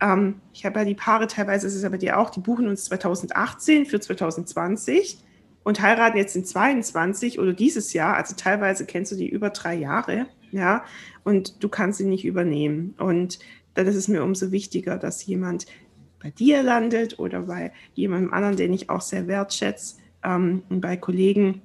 ähm, 0.00 0.40
ich 0.52 0.64
habe 0.64 0.80
ja 0.80 0.84
die 0.84 0.94
Paare 0.94 1.26
teilweise, 1.26 1.66
ist 1.66 1.84
aber 1.84 1.98
die 1.98 2.12
auch, 2.12 2.30
die 2.30 2.40
buchen 2.40 2.68
uns 2.68 2.84
2018 2.86 3.86
für 3.86 4.00
2020 4.00 5.18
und 5.64 5.80
heiraten 5.80 6.18
jetzt 6.18 6.36
in 6.36 6.44
22 6.44 7.38
oder 7.38 7.52
dieses 7.52 7.92
Jahr. 7.92 8.16
Also 8.16 8.34
teilweise 8.36 8.86
kennst 8.86 9.12
du 9.12 9.16
die 9.16 9.28
über 9.28 9.50
drei 9.50 9.74
Jahre 9.74 10.26
ja, 10.54 10.84
und 11.24 11.62
du 11.62 11.68
kannst 11.68 11.98
sie 11.98 12.04
nicht 12.04 12.24
übernehmen. 12.24 12.94
Und 12.98 13.38
dann 13.74 13.86
ist 13.86 13.96
es 13.96 14.08
mir 14.08 14.22
umso 14.22 14.52
wichtiger, 14.52 14.98
dass 14.98 15.26
jemand 15.26 15.66
bei 16.22 16.30
dir 16.30 16.62
landet 16.62 17.18
oder 17.18 17.42
bei 17.42 17.72
jemandem 17.94 18.32
anderen, 18.32 18.56
den 18.56 18.72
ich 18.72 18.88
auch 18.88 19.02
sehr 19.02 19.26
wertschätze, 19.26 19.96
ähm, 20.24 20.62
und 20.68 20.80
bei 20.80 20.96
Kollegen, 20.96 21.62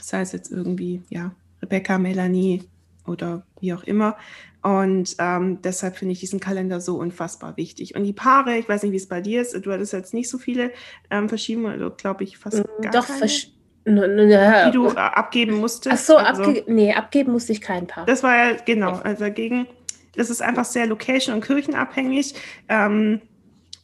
sei 0.00 0.20
es 0.20 0.32
jetzt 0.32 0.50
irgendwie, 0.50 1.02
ja, 1.08 1.34
Rebecca, 1.62 1.98
Melanie 1.98 2.62
oder 3.06 3.46
wie 3.60 3.72
auch 3.72 3.84
immer. 3.84 4.16
Und 4.62 5.16
ähm, 5.18 5.60
deshalb 5.62 5.96
finde 5.96 6.12
ich 6.12 6.20
diesen 6.20 6.40
Kalender 6.40 6.80
so 6.80 6.96
unfassbar 6.96 7.56
wichtig. 7.56 7.94
Und 7.94 8.04
die 8.04 8.12
Paare, 8.12 8.56
ich 8.56 8.68
weiß 8.68 8.82
nicht, 8.82 8.92
wie 8.92 8.96
es 8.96 9.08
bei 9.08 9.20
dir 9.20 9.42
ist, 9.42 9.54
du 9.54 9.72
hattest 9.72 9.92
jetzt 9.92 10.14
nicht 10.14 10.28
so 10.28 10.38
viele 10.38 10.72
ähm, 11.10 11.28
Verschiebungen, 11.28 11.72
also 11.72 11.90
glaube 11.94 12.24
ich 12.24 12.38
fast 12.38 12.58
mm, 12.58 12.82
gar 12.82 12.92
Doch, 12.92 13.06
keine. 13.06 13.30
Die 13.86 14.70
du 14.72 14.88
äh, 14.88 14.96
abgeben 14.96 15.56
musstest. 15.56 15.94
Ach 15.94 15.98
so, 15.98 16.16
also, 16.16 16.42
abge 16.42 16.64
nee, 16.66 16.92
abgeben 16.92 17.32
musste 17.32 17.52
ich 17.52 17.60
kein 17.60 17.86
Paar. 17.86 18.06
Das 18.06 18.22
war 18.22 18.36
ja, 18.36 18.56
genau, 18.64 18.92
also 18.92 19.24
dagegen, 19.24 19.66
das 20.16 20.30
ist 20.30 20.42
einfach 20.42 20.64
sehr 20.64 20.86
location- 20.86 21.34
und 21.34 21.44
kirchenabhängig. 21.44 22.34
Ähm, 22.68 23.20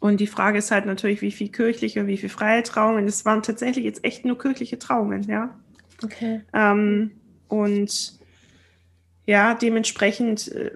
und 0.00 0.20
die 0.20 0.26
Frage 0.26 0.58
ist 0.58 0.70
halt 0.70 0.86
natürlich, 0.86 1.20
wie 1.20 1.30
viel 1.30 1.50
kirchliche 1.50 2.00
und 2.00 2.06
wie 2.06 2.16
viel 2.16 2.30
freie 2.30 2.62
Trauungen. 2.62 3.06
Es 3.06 3.26
waren 3.26 3.42
tatsächlich 3.42 3.84
jetzt 3.84 4.02
echt 4.02 4.24
nur 4.24 4.38
kirchliche 4.38 4.78
Trauungen, 4.78 5.24
ja. 5.24 5.54
Okay. 6.02 6.40
Ähm, 6.54 7.10
und 7.48 8.18
ja, 9.26 9.54
dementsprechend 9.54 10.50
äh, 10.52 10.70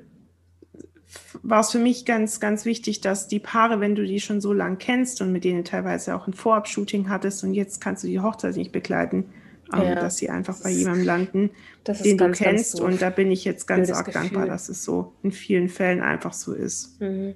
war 1.42 1.61
es 1.61 1.71
für 1.71 1.78
mich 1.78 2.04
ganz, 2.04 2.40
ganz 2.40 2.64
wichtig, 2.64 3.00
dass 3.00 3.28
die 3.28 3.38
Paare, 3.38 3.80
wenn 3.80 3.94
du 3.94 4.04
die 4.04 4.21
schon 4.21 4.40
so 4.40 4.52
lang 4.52 4.78
kennst 4.78 5.21
und 5.21 5.33
mit 5.33 5.44
denen 5.44 5.64
teilweise 5.64 6.14
auch 6.14 6.26
ein 6.26 6.35
Vorab-Shooting 6.35 7.09
hattest 7.09 7.44
und 7.44 7.54
jetzt 7.54 7.80
kannst 7.80 8.04
du 8.04 8.09
die 8.09 8.21
Hochzeit 8.21 8.56
nicht 8.56 8.73
begleiten, 8.73 9.30
ähm, 9.73 9.83
ja, 9.83 9.94
dass 9.94 10.16
sie 10.16 10.30
einfach 10.30 10.56
bei 10.62 10.71
jemandem 10.71 11.04
landen, 11.04 11.50
den 11.87 12.16
ganz, 12.16 12.38
du 12.38 12.44
kennst. 12.44 12.80
und 12.80 13.02
da 13.02 13.11
bin 13.11 13.30
ich 13.30 13.44
jetzt 13.44 13.66
ganz 13.66 13.90
arg 13.90 14.06
Gefühl. 14.06 14.23
dankbar, 14.23 14.47
dass 14.47 14.68
es 14.68 14.85
so 14.85 15.12
in 15.23 15.33
vielen 15.33 15.68
Fällen 15.68 16.00
einfach 16.00 16.33
so 16.33 16.52
ist. 16.52 17.00
Mhm. 17.00 17.35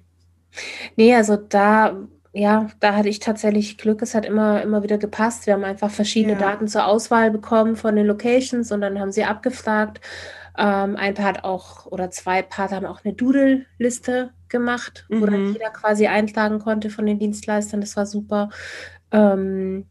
Nee, 0.96 1.14
also 1.14 1.36
da 1.36 1.96
ja, 2.32 2.68
da 2.80 2.94
hatte 2.94 3.08
ich 3.08 3.18
tatsächlich 3.18 3.78
Glück. 3.78 4.02
Es 4.02 4.14
hat 4.14 4.26
immer, 4.26 4.62
immer 4.62 4.82
wieder 4.82 4.98
gepasst. 4.98 5.46
Wir 5.46 5.54
haben 5.54 5.64
einfach 5.64 5.90
verschiedene 5.90 6.34
ja. 6.34 6.38
Daten 6.38 6.68
zur 6.68 6.86
Auswahl 6.86 7.30
bekommen 7.30 7.74
von 7.74 7.96
den 7.96 8.06
Locations 8.06 8.70
und 8.70 8.80
dann 8.80 9.00
haben 9.00 9.12
sie 9.12 9.24
abgefragt. 9.24 10.00
Ähm, 10.58 10.96
ein 10.96 11.14
Paar 11.14 11.24
hat 11.24 11.44
auch, 11.44 11.86
oder 11.86 12.10
zwei 12.10 12.42
Paar 12.42 12.70
haben 12.70 12.86
auch 12.86 13.04
eine 13.04 13.14
Doodle-Liste 13.14 14.30
gemacht, 14.48 15.06
mhm. 15.08 15.20
wo 15.20 15.26
dann 15.26 15.46
mhm. 15.46 15.52
jeder 15.52 15.70
quasi 15.70 16.06
eintragen 16.06 16.58
konnte 16.58 16.90
von 16.90 17.06
den 17.06 17.18
Dienstleistern. 17.18 17.80
Das 17.80 17.96
war 17.96 18.06
super. 18.06 18.50
Ähm, 19.12 19.86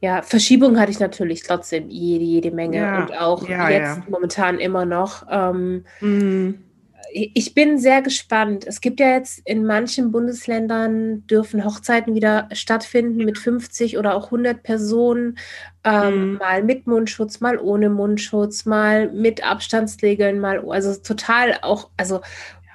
ja, 0.00 0.22
Verschiebung 0.22 0.78
hatte 0.78 0.92
ich 0.92 1.00
natürlich 1.00 1.42
trotzdem 1.42 1.90
jede, 1.90 2.24
jede 2.24 2.50
Menge 2.50 2.78
ja. 2.78 3.00
und 3.00 3.18
auch 3.18 3.48
ja, 3.48 3.68
jetzt 3.68 3.96
ja. 3.98 4.04
momentan 4.08 4.58
immer 4.58 4.84
noch. 4.84 5.26
Ähm, 5.28 5.84
mhm 6.00 6.65
ich 7.12 7.54
bin 7.54 7.78
sehr 7.78 8.02
gespannt. 8.02 8.66
Es 8.66 8.80
gibt 8.80 9.00
ja 9.00 9.08
jetzt 9.10 9.40
in 9.44 9.64
manchen 9.64 10.10
Bundesländern 10.12 11.26
dürfen 11.26 11.64
Hochzeiten 11.64 12.14
wieder 12.14 12.48
stattfinden 12.52 13.24
mit 13.24 13.38
50 13.38 13.98
oder 13.98 14.14
auch 14.14 14.26
100 14.26 14.62
Personen, 14.62 15.38
ähm, 15.84 16.32
mhm. 16.32 16.38
mal 16.38 16.62
mit 16.62 16.86
Mundschutz, 16.86 17.40
mal 17.40 17.58
ohne 17.58 17.90
Mundschutz, 17.90 18.64
mal 18.64 19.10
mit 19.12 19.44
Abstandsregeln, 19.44 20.40
mal 20.40 20.60
also 20.68 20.94
total 21.00 21.58
auch 21.62 21.90
also 21.96 22.20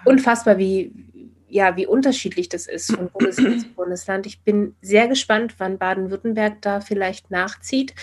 unfassbar 0.05 0.57
wie 0.57 0.93
ja 1.47 1.75
wie 1.75 1.85
unterschiedlich 1.85 2.47
das 2.49 2.67
ist 2.67 2.95
von 2.95 3.09
Bundesland 3.13 3.61
zu 3.61 3.67
Bundesland. 3.69 4.25
Ich 4.25 4.41
bin 4.41 4.75
sehr 4.81 5.07
gespannt, 5.07 5.55
wann 5.57 5.77
Baden-Württemberg 5.77 6.61
da 6.61 6.81
vielleicht 6.81 7.31
nachzieht. 7.31 7.93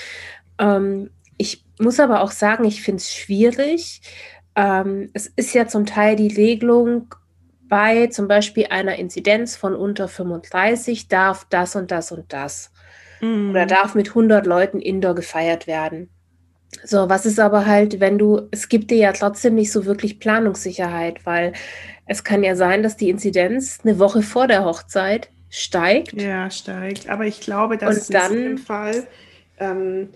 Ähm, 0.59 1.11
ich 1.39 1.65
muss 1.79 2.01
aber 2.01 2.21
auch 2.21 2.33
sagen, 2.33 2.65
ich 2.65 2.83
finde 2.83 2.99
es 2.99 3.15
schwierig 3.15 4.03
ähm, 4.59 5.11
es 5.15 5.29
ist 5.29 5.55
ja 5.55 5.69
zum 5.69 5.87
Teil 5.87 6.17
die 6.17 6.35
Regelung, 6.35 7.15
bei 7.69 8.09
zum 8.09 8.29
Beispiel 8.29 8.67
einer 8.71 8.97
Inzidenz 8.97 9.57
von 9.57 9.77
unter 9.77 10.09
35 10.09 11.09
darf 11.09 11.47
das 11.49 11.77
und 11.77 11.91
das 11.91 12.11
und 12.11 12.33
das. 12.33 12.73
Mhm. 13.21 13.51
Oder 13.51 13.67
darf 13.67 13.95
mit 13.95 14.09
100 14.09 14.47
Leuten 14.47 14.81
indoor 14.81 15.15
gefeiert 15.15 15.67
werden. 15.67 16.09
So, 16.83 17.09
was 17.09 17.25
ist 17.25 17.39
aber 17.39 17.67
halt, 17.67 18.01
wenn 18.01 18.19
du, 18.19 18.49
es 18.51 18.69
gibt 18.69 18.91
dir 18.91 18.99
ja 18.99 19.13
trotzdem 19.13 19.55
nicht 19.55 19.71
so 19.73 19.85
wirklich 19.85 20.19
Planungssicherheit, 20.19 21.25
weil 21.25 21.53
es 22.07 22.25
kann 22.25 22.43
ja 22.43 22.57
sein, 22.57 22.83
dass 22.83 22.97
die 22.97 23.11
Inzidenz 23.11 23.81
eine 23.85 23.99
Woche 23.99 24.23
vor 24.23 24.49
der 24.49 24.65
Hochzeit 24.65 25.31
steigt. 25.51 26.21
Ja, 26.21 26.51
steigt. 26.51 27.09
Aber 27.09 27.25
ich 27.27 27.41
glaube, 27.41 27.79
dass 27.79 28.09
und 28.09 28.15
dann, 28.15 28.33
in 28.33 28.43
dem 28.43 28.59
Fall 28.59 29.07
ähm, 29.59 30.09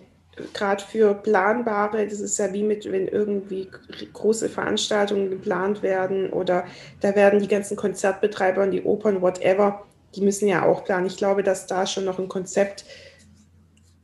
gerade 0.53 0.83
für 0.83 1.15
planbare, 1.15 2.07
das 2.07 2.21
ist 2.21 2.39
ja 2.39 2.53
wie 2.53 2.63
mit, 2.63 2.91
wenn 2.91 3.09
irgendwie 3.09 3.69
große 4.13 4.49
Veranstaltungen 4.49 5.31
geplant 5.31 5.83
werden 5.83 6.31
oder 6.31 6.65
da 7.01 7.15
werden 7.15 7.41
die 7.41 7.49
ganzen 7.49 7.77
Konzertbetreiber 7.77 8.63
und 8.63 8.71
die 8.71 8.83
Opern, 8.83 9.23
whatever, 9.23 9.85
die 10.15 10.21
müssen 10.21 10.49
ja 10.49 10.65
auch 10.65 10.85
planen. 10.85 11.07
Ich 11.07 11.17
glaube, 11.17 11.43
dass 11.43 11.67
da 11.67 11.87
schon 11.87 12.05
noch 12.05 12.19
ein 12.19 12.29
Konzept 12.29 12.85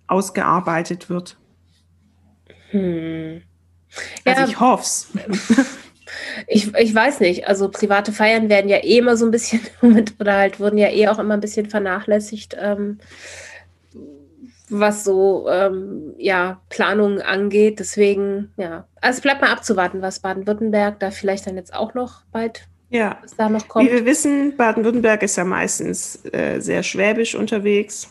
ausgearbeitet 0.06 1.10
wird. 1.10 1.36
Hm. 2.70 3.42
Also 4.24 4.40
ja, 4.40 4.48
ich 4.48 4.60
hoffe 4.60 4.82
es. 4.82 5.08
Ich, 6.46 6.74
ich 6.74 6.94
weiß 6.94 7.20
nicht. 7.20 7.46
Also 7.48 7.68
private 7.68 8.12
Feiern 8.12 8.48
werden 8.48 8.70
ja 8.70 8.78
eh 8.78 8.98
immer 8.98 9.16
so 9.16 9.26
ein 9.26 9.30
bisschen 9.30 9.60
oder 10.18 10.34
halt 10.34 10.60
wurden 10.60 10.78
ja 10.78 10.88
eh 10.88 11.08
auch 11.08 11.18
immer 11.18 11.34
ein 11.34 11.40
bisschen 11.40 11.68
vernachlässigt. 11.68 12.56
Ähm, 12.58 12.98
was 14.70 15.04
so 15.04 15.48
ähm, 15.48 16.14
ja, 16.18 16.60
Planungen 16.68 17.20
angeht. 17.20 17.80
Deswegen, 17.80 18.52
ja, 18.56 18.86
also 19.00 19.18
es 19.18 19.22
bleibt 19.22 19.40
mal 19.40 19.50
abzuwarten, 19.50 20.02
was 20.02 20.20
Baden-Württemberg 20.20 21.00
da 21.00 21.10
vielleicht 21.10 21.46
dann 21.46 21.56
jetzt 21.56 21.74
auch 21.74 21.94
noch 21.94 22.22
bald 22.32 22.68
ja. 22.90 23.20
da 23.36 23.48
noch 23.48 23.68
kommt. 23.68 23.86
Wie 23.86 23.92
wir 23.92 24.04
wissen, 24.04 24.56
Baden-Württemberg 24.56 25.22
ist 25.22 25.36
ja 25.36 25.44
meistens 25.44 26.24
äh, 26.32 26.60
sehr 26.60 26.82
schwäbisch 26.82 27.34
unterwegs, 27.34 28.08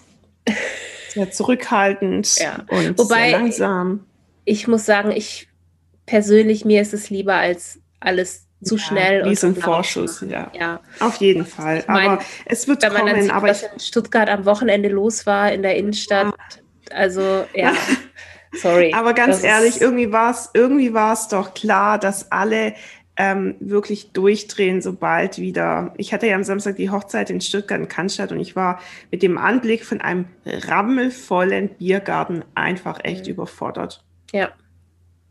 sehr 1.09 1.31
zurückhaltend 1.31 2.37
ja. 2.37 2.65
und 2.69 2.97
Wobei, 2.97 3.29
sehr 3.29 3.39
langsam. 3.39 4.05
Ich 4.45 4.67
muss 4.67 4.85
sagen, 4.85 5.11
ich 5.11 5.47
persönlich, 6.05 6.65
mir 6.65 6.81
ist 6.81 6.93
es 6.93 7.09
lieber 7.09 7.35
als 7.35 7.79
alles 7.99 8.46
zu 8.63 8.75
ja, 8.75 8.81
schnell. 8.81 9.25
Wie 9.25 9.35
so 9.35 9.47
ein 9.47 9.55
Vorschuss, 9.55 10.21
ja. 10.27 10.51
ja. 10.53 10.79
Auf 10.99 11.17
jeden 11.17 11.45
Fall. 11.45 11.79
Ich 11.79 11.87
mein, 11.87 12.09
aber 12.09 12.21
es 12.45 12.67
wird 12.67 12.81
wenn 12.83 12.91
kommen. 12.91 13.11
Man 13.11 13.21
sieht, 13.21 13.33
aber 13.33 13.47
was 13.47 13.63
in 13.63 13.79
Stuttgart 13.79 14.29
am 14.29 14.45
Wochenende 14.45 14.89
los 14.89 15.25
war 15.25 15.51
in 15.51 15.61
der 15.61 15.75
Innenstadt. 15.75 16.27
Ja. 16.27 16.95
Also, 16.95 17.45
ja. 17.53 17.73
Sorry. 18.53 18.93
aber 18.93 19.13
ganz 19.13 19.43
ehrlich, 19.43 19.81
irgendwie 19.81 20.11
war 20.11 20.31
es 20.31 20.49
irgendwie 20.53 20.91
doch 21.29 21.53
klar, 21.53 21.99
dass 21.99 22.31
alle 22.31 22.73
ähm, 23.17 23.55
wirklich 23.59 24.13
durchdrehen, 24.13 24.81
sobald 24.81 25.37
wieder. 25.37 25.93
Ich 25.97 26.13
hatte 26.13 26.27
ja 26.27 26.35
am 26.35 26.43
Samstag 26.43 26.77
die 26.77 26.89
Hochzeit 26.89 27.29
in 27.29 27.41
Stuttgart 27.41 27.79
in 27.79 27.87
Cannstatt 27.87 28.31
und 28.31 28.39
ich 28.39 28.55
war 28.55 28.79
mit 29.11 29.21
dem 29.21 29.37
Anblick 29.37 29.83
von 29.83 30.01
einem 30.01 30.25
rammelvollen 30.45 31.69
Biergarten 31.69 32.45
einfach 32.55 32.99
echt 33.03 33.25
mhm. 33.25 33.33
überfordert. 33.33 34.03
Ja. 34.31 34.49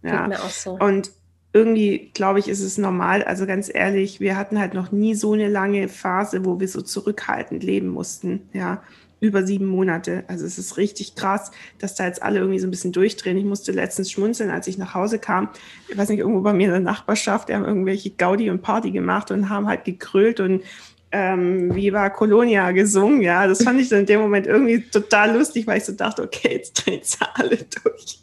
Ja. 0.03 0.29
So. 0.49 0.73
Und 0.73 1.11
irgendwie, 1.57 2.11
glaube 2.13 2.39
ich, 2.39 2.49
ist 2.49 2.61
es 2.61 2.77
normal. 2.77 3.23
Also 3.23 3.47
ganz 3.47 3.71
ehrlich, 3.73 4.21
wir 4.21 4.37
hatten 4.37 4.59
halt 4.59 4.75
noch 4.75 4.93
nie 4.93 5.15
so 5.15 5.33
eine 5.33 5.49
lange 5.49 5.89
Phase, 5.89 6.45
wo 6.45 6.61
wir 6.61 6.69
so 6.69 6.83
zurückhaltend 6.83 7.65
leben 7.65 7.89
mussten. 7.89 8.43
Ja, 8.53 8.83
über 9.21 9.47
sieben 9.47 9.65
Monate. 9.65 10.25
Also 10.29 10.45
es 10.45 10.59
ist 10.59 10.77
richtig 10.77 11.15
krass, 11.15 11.51
dass 11.79 11.95
da 11.95 12.05
jetzt 12.05 12.23
alle 12.23 12.41
irgendwie 12.41 12.59
so 12.59 12.67
ein 12.67 12.71
bisschen 12.71 12.93
durchdrehen. 12.93 13.39
Ich 13.39 13.47
musste 13.47 13.73
letztens 13.73 14.13
schmunzeln, 14.13 14.51
als 14.51 14.67
ich 14.67 14.77
nach 14.77 14.93
Hause 14.93 15.19
kam. 15.19 15.49
Ich 15.89 15.97
weiß 15.97 16.11
nicht, 16.11 16.19
irgendwo 16.19 16.43
bei 16.43 16.53
mir 16.53 16.67
in 16.67 16.73
der 16.73 16.81
Nachbarschaft, 16.81 17.49
die 17.49 17.55
haben 17.55 17.65
irgendwelche 17.65 18.11
Gaudi 18.11 18.51
und 18.51 18.61
Party 18.61 18.91
gemacht 18.91 19.31
und 19.31 19.49
haben 19.49 19.67
halt 19.67 19.87
gekrölt 19.87 20.41
und 20.41 20.63
ähm, 21.11 21.75
Viva 21.75 22.11
Colonia 22.11 22.73
gesungen. 22.73 23.23
Ja, 23.23 23.47
das 23.47 23.63
fand 23.63 23.81
ich 23.81 23.89
dann 23.89 24.01
in 24.01 24.07
dem 24.07 24.21
Moment 24.21 24.47
irgendwie 24.47 24.83
total 24.83 25.35
lustig, 25.35 25.67
weil 25.67 25.79
ich 25.79 25.85
so 25.85 25.93
dachte, 25.93 26.23
okay, 26.23 26.57
jetzt 26.57 26.75
drehen 26.75 27.01
sie 27.03 27.17
alle 27.35 27.57
durch. 27.57 28.21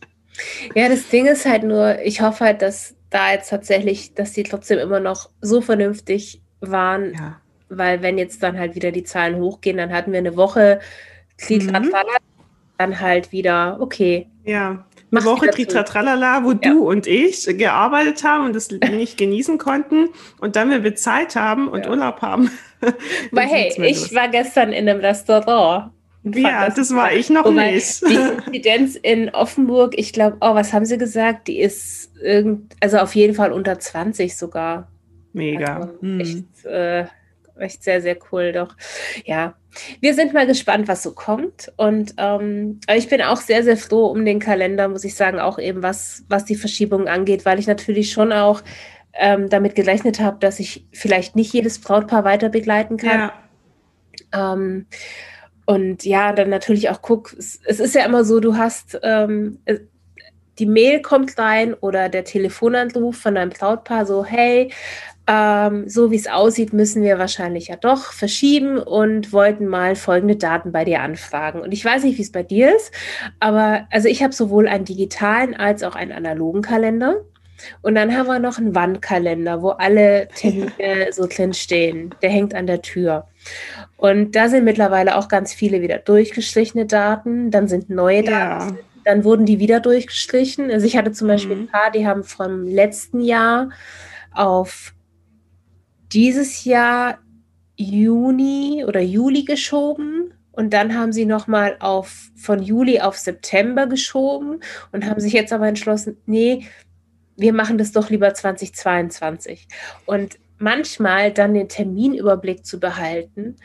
Ja, 0.75 0.89
das 0.89 1.09
Ding 1.09 1.25
ist 1.25 1.45
halt 1.45 1.63
nur, 1.63 1.99
ich 2.03 2.21
hoffe 2.21 2.45
halt, 2.45 2.61
dass 2.61 2.95
da 3.13 3.31
jetzt 3.31 3.49
tatsächlich, 3.49 4.13
dass 4.13 4.33
die 4.33 4.43
trotzdem 4.43 4.79
immer 4.79 4.99
noch 4.99 5.29
so 5.41 5.61
vernünftig 5.61 6.41
waren, 6.61 7.13
ja. 7.13 7.39
weil 7.69 8.01
wenn 8.01 8.17
jetzt 8.17 8.41
dann 8.41 8.57
halt 8.57 8.75
wieder 8.75 8.91
die 8.91 9.03
Zahlen 9.03 9.37
hochgehen, 9.37 9.77
dann 9.77 9.91
hatten 9.91 10.11
wir 10.11 10.19
eine 10.19 10.35
Woche 10.35 10.79
Tritratrala, 11.37 12.03
mhm. 12.03 12.43
dann 12.77 12.99
halt 12.99 13.31
wieder, 13.31 13.77
okay. 13.79 14.27
Ja, 14.45 14.85
eine 15.11 15.25
Woche 15.25 15.49
Tritratralala, 15.49 16.43
wo 16.43 16.51
ja. 16.51 16.71
du 16.71 16.89
und 16.89 17.05
ich 17.05 17.45
gearbeitet 17.45 18.23
haben 18.23 18.45
und 18.45 18.55
das 18.55 18.69
nicht 18.91 19.17
genießen 19.17 19.57
konnten 19.57 20.09
und 20.39 20.55
dann, 20.55 20.71
wenn 20.71 20.83
wir 20.83 20.95
Zeit 20.95 21.35
haben 21.35 21.67
und 21.67 21.85
ja. 21.85 21.91
Urlaub 21.91 22.21
haben. 22.21 22.49
Weil 23.31 23.47
hey, 23.47 23.73
ich 23.77 24.13
war 24.13 24.27
gestern 24.27 24.73
in 24.73 24.89
einem 24.89 24.99
Restaurant 24.99 25.91
ja, 26.23 26.65
das, 26.65 26.75
das 26.75 26.95
war 26.95 27.11
ich 27.11 27.29
noch 27.29 27.45
Wobei 27.45 27.71
nicht. 27.73 28.01
Die 28.07 28.15
Inzidenz 28.15 28.95
in 28.95 29.29
Offenburg, 29.29 29.93
ich 29.97 30.13
glaube, 30.13 30.37
oh, 30.41 30.55
was 30.55 30.71
haben 30.73 30.85
Sie 30.85 30.97
gesagt? 30.97 31.47
Die 31.47 31.59
ist 31.59 32.11
irgend, 32.21 32.73
also 32.79 32.97
auf 32.97 33.15
jeden 33.15 33.33
Fall 33.33 33.51
unter 33.51 33.79
20 33.79 34.35
sogar. 34.35 34.89
Mega. 35.33 35.77
Also 35.77 36.01
hm. 36.01 36.19
echt, 36.19 36.65
äh, 36.65 37.05
echt 37.59 37.83
sehr, 37.83 38.01
sehr 38.01 38.17
cool, 38.31 38.51
doch. 38.53 38.75
Ja, 39.25 39.55
wir 39.99 40.13
sind 40.13 40.33
mal 40.33 40.47
gespannt, 40.47 40.87
was 40.87 41.03
so 41.03 41.13
kommt. 41.13 41.71
Und 41.77 42.13
ähm, 42.17 42.79
ich 42.95 43.09
bin 43.09 43.21
auch 43.21 43.37
sehr, 43.37 43.63
sehr 43.63 43.77
froh 43.77 44.05
um 44.05 44.23
den 44.23 44.39
Kalender, 44.39 44.87
muss 44.87 45.03
ich 45.03 45.15
sagen, 45.15 45.39
auch 45.39 45.59
eben 45.59 45.83
was, 45.83 46.23
was 46.29 46.45
die 46.45 46.55
Verschiebung 46.55 47.07
angeht, 47.07 47.45
weil 47.45 47.59
ich 47.59 47.67
natürlich 47.67 48.11
schon 48.11 48.31
auch 48.31 48.61
ähm, 49.13 49.49
damit 49.49 49.75
gerechnet 49.75 50.19
habe, 50.19 50.37
dass 50.39 50.59
ich 50.59 50.87
vielleicht 50.91 51.35
nicht 51.35 51.53
jedes 51.53 51.79
Brautpaar 51.79 52.23
weiter 52.23 52.49
begleiten 52.49 52.97
kann. 52.97 53.31
Ja. 54.33 54.53
Ähm, 54.53 54.87
und 55.65 56.03
ja, 56.05 56.33
dann 56.33 56.49
natürlich 56.49 56.89
auch 56.89 57.01
guck, 57.01 57.33
es, 57.33 57.59
es 57.65 57.79
ist 57.79 57.95
ja 57.95 58.05
immer 58.05 58.23
so, 58.23 58.39
du 58.39 58.57
hast 58.57 58.99
ähm, 59.03 59.59
äh, 59.65 59.79
die 60.59 60.65
Mail 60.65 61.01
kommt 61.01 61.37
rein 61.37 61.73
oder 61.73 62.09
der 62.09 62.25
Telefonanruf 62.25 63.17
von 63.17 63.35
deinem 63.35 63.49
Brautpaar 63.49 64.05
so, 64.05 64.23
hey, 64.23 64.71
ähm, 65.25 65.87
so 65.87 66.11
wie 66.11 66.17
es 66.17 66.27
aussieht, 66.27 66.73
müssen 66.73 67.01
wir 67.01 67.17
wahrscheinlich 67.17 67.69
ja 67.69 67.77
doch 67.77 68.11
verschieben 68.11 68.77
und 68.77 69.31
wollten 69.31 69.67
mal 69.67 69.95
folgende 69.95 70.35
Daten 70.35 70.71
bei 70.71 70.83
dir 70.83 71.01
anfragen. 71.01 71.61
Und 71.61 71.71
ich 71.71 71.83
weiß 71.83 72.03
nicht, 72.03 72.17
wie 72.17 72.23
es 72.23 72.31
bei 72.31 72.43
dir 72.43 72.75
ist, 72.75 72.91
aber 73.39 73.87
also 73.89 74.09
ich 74.09 74.21
habe 74.21 74.33
sowohl 74.33 74.67
einen 74.67 74.85
digitalen 74.85 75.55
als 75.55 75.83
auch 75.83 75.95
einen 75.95 76.11
analogen 76.11 76.61
Kalender. 76.61 77.23
Und 77.81 77.95
dann 77.95 78.15
haben 78.15 78.27
wir 78.27 78.39
noch 78.39 78.57
einen 78.57 78.75
Wandkalender, 78.75 79.61
wo 79.61 79.69
alle 79.69 80.27
Termine 80.35 81.07
so 81.11 81.27
drin 81.27 81.53
stehen. 81.53 82.13
Der 82.21 82.29
hängt 82.29 82.53
an 82.53 82.67
der 82.67 82.81
Tür. 82.81 83.27
Und 83.97 84.35
da 84.35 84.49
sind 84.49 84.63
mittlerweile 84.63 85.17
auch 85.17 85.27
ganz 85.27 85.53
viele 85.53 85.81
wieder 85.81 85.99
durchgestrichene 85.99 86.85
Daten. 86.85 87.51
Dann 87.51 87.67
sind 87.67 87.89
neue 87.89 88.23
Daten. 88.23 88.75
Ja. 88.75 88.81
Dann 89.05 89.23
wurden 89.23 89.45
die 89.45 89.59
wieder 89.59 89.79
durchgestrichen. 89.79 90.71
Also 90.71 90.85
ich 90.85 90.97
hatte 90.97 91.11
zum 91.11 91.27
Beispiel 91.27 91.55
mhm. 91.55 91.61
ein 91.63 91.67
paar, 91.67 91.91
die 91.91 92.07
haben 92.07 92.23
vom 92.23 92.65
letzten 92.65 93.21
Jahr 93.21 93.69
auf 94.33 94.93
dieses 96.11 96.63
Jahr 96.63 97.17
Juni 97.75 98.85
oder 98.87 99.01
Juli 99.01 99.43
geschoben 99.43 100.33
und 100.51 100.71
dann 100.71 100.95
haben 100.95 101.11
sie 101.11 101.25
nochmal 101.25 101.77
auf 101.79 102.29
von 102.35 102.61
Juli 102.61 102.99
auf 103.01 103.17
September 103.17 103.87
geschoben 103.87 104.59
und 104.91 105.05
haben 105.05 105.19
sich 105.19 105.33
jetzt 105.33 105.51
aber 105.51 105.67
entschlossen, 105.67 106.17
nee, 106.27 106.67
wir 107.35 107.53
machen 107.53 107.77
das 107.77 107.91
doch 107.91 108.09
lieber 108.09 108.33
2022. 108.33 109.67
Und 110.05 110.37
manchmal 110.57 111.31
dann 111.31 111.53
den 111.53 111.67
Terminüberblick 111.67 112.65
zu 112.65 112.79
behalten. 112.79 113.55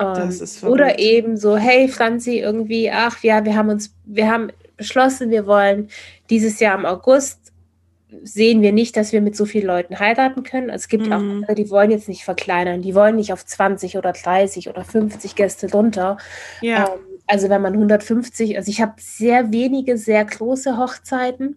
Ähm, 0.00 0.34
oder 0.62 0.98
eben 0.98 1.36
so, 1.36 1.56
hey 1.56 1.88
Franzi, 1.88 2.38
irgendwie, 2.38 2.90
ach 2.90 3.22
ja, 3.22 3.44
wir 3.44 3.56
haben 3.56 3.68
uns, 3.68 3.94
wir 4.04 4.30
haben 4.30 4.50
beschlossen, 4.76 5.30
wir 5.30 5.46
wollen 5.46 5.88
dieses 6.30 6.60
Jahr 6.60 6.78
im 6.78 6.86
August 6.86 7.52
sehen 8.22 8.62
wir 8.62 8.72
nicht, 8.72 8.96
dass 8.96 9.12
wir 9.12 9.20
mit 9.20 9.36
so 9.36 9.44
vielen 9.44 9.66
Leuten 9.66 9.98
heiraten 9.98 10.42
können. 10.42 10.70
Also 10.70 10.84
es 10.84 10.88
gibt 10.88 11.06
mhm. 11.06 11.12
auch 11.12 11.18
andere, 11.18 11.54
die 11.54 11.68
wollen 11.68 11.90
jetzt 11.90 12.08
nicht 12.08 12.24
verkleinern, 12.24 12.80
die 12.80 12.94
wollen 12.94 13.16
nicht 13.16 13.32
auf 13.32 13.44
20 13.44 13.98
oder 13.98 14.12
30 14.12 14.68
oder 14.68 14.82
50 14.82 15.34
Gäste 15.34 15.70
runter. 15.70 16.16
Ja. 16.62 16.86
Ähm, 16.86 17.00
also 17.26 17.50
wenn 17.50 17.60
man 17.60 17.74
150, 17.74 18.56
also 18.56 18.70
ich 18.70 18.80
habe 18.80 18.94
sehr 18.98 19.52
wenige 19.52 19.98
sehr 19.98 20.24
große 20.24 20.78
Hochzeiten 20.78 21.56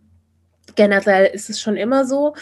generell 0.75 1.25
ist 1.25 1.49
es 1.49 1.61
schon 1.61 1.77
immer 1.77 2.05
so, 2.05 2.35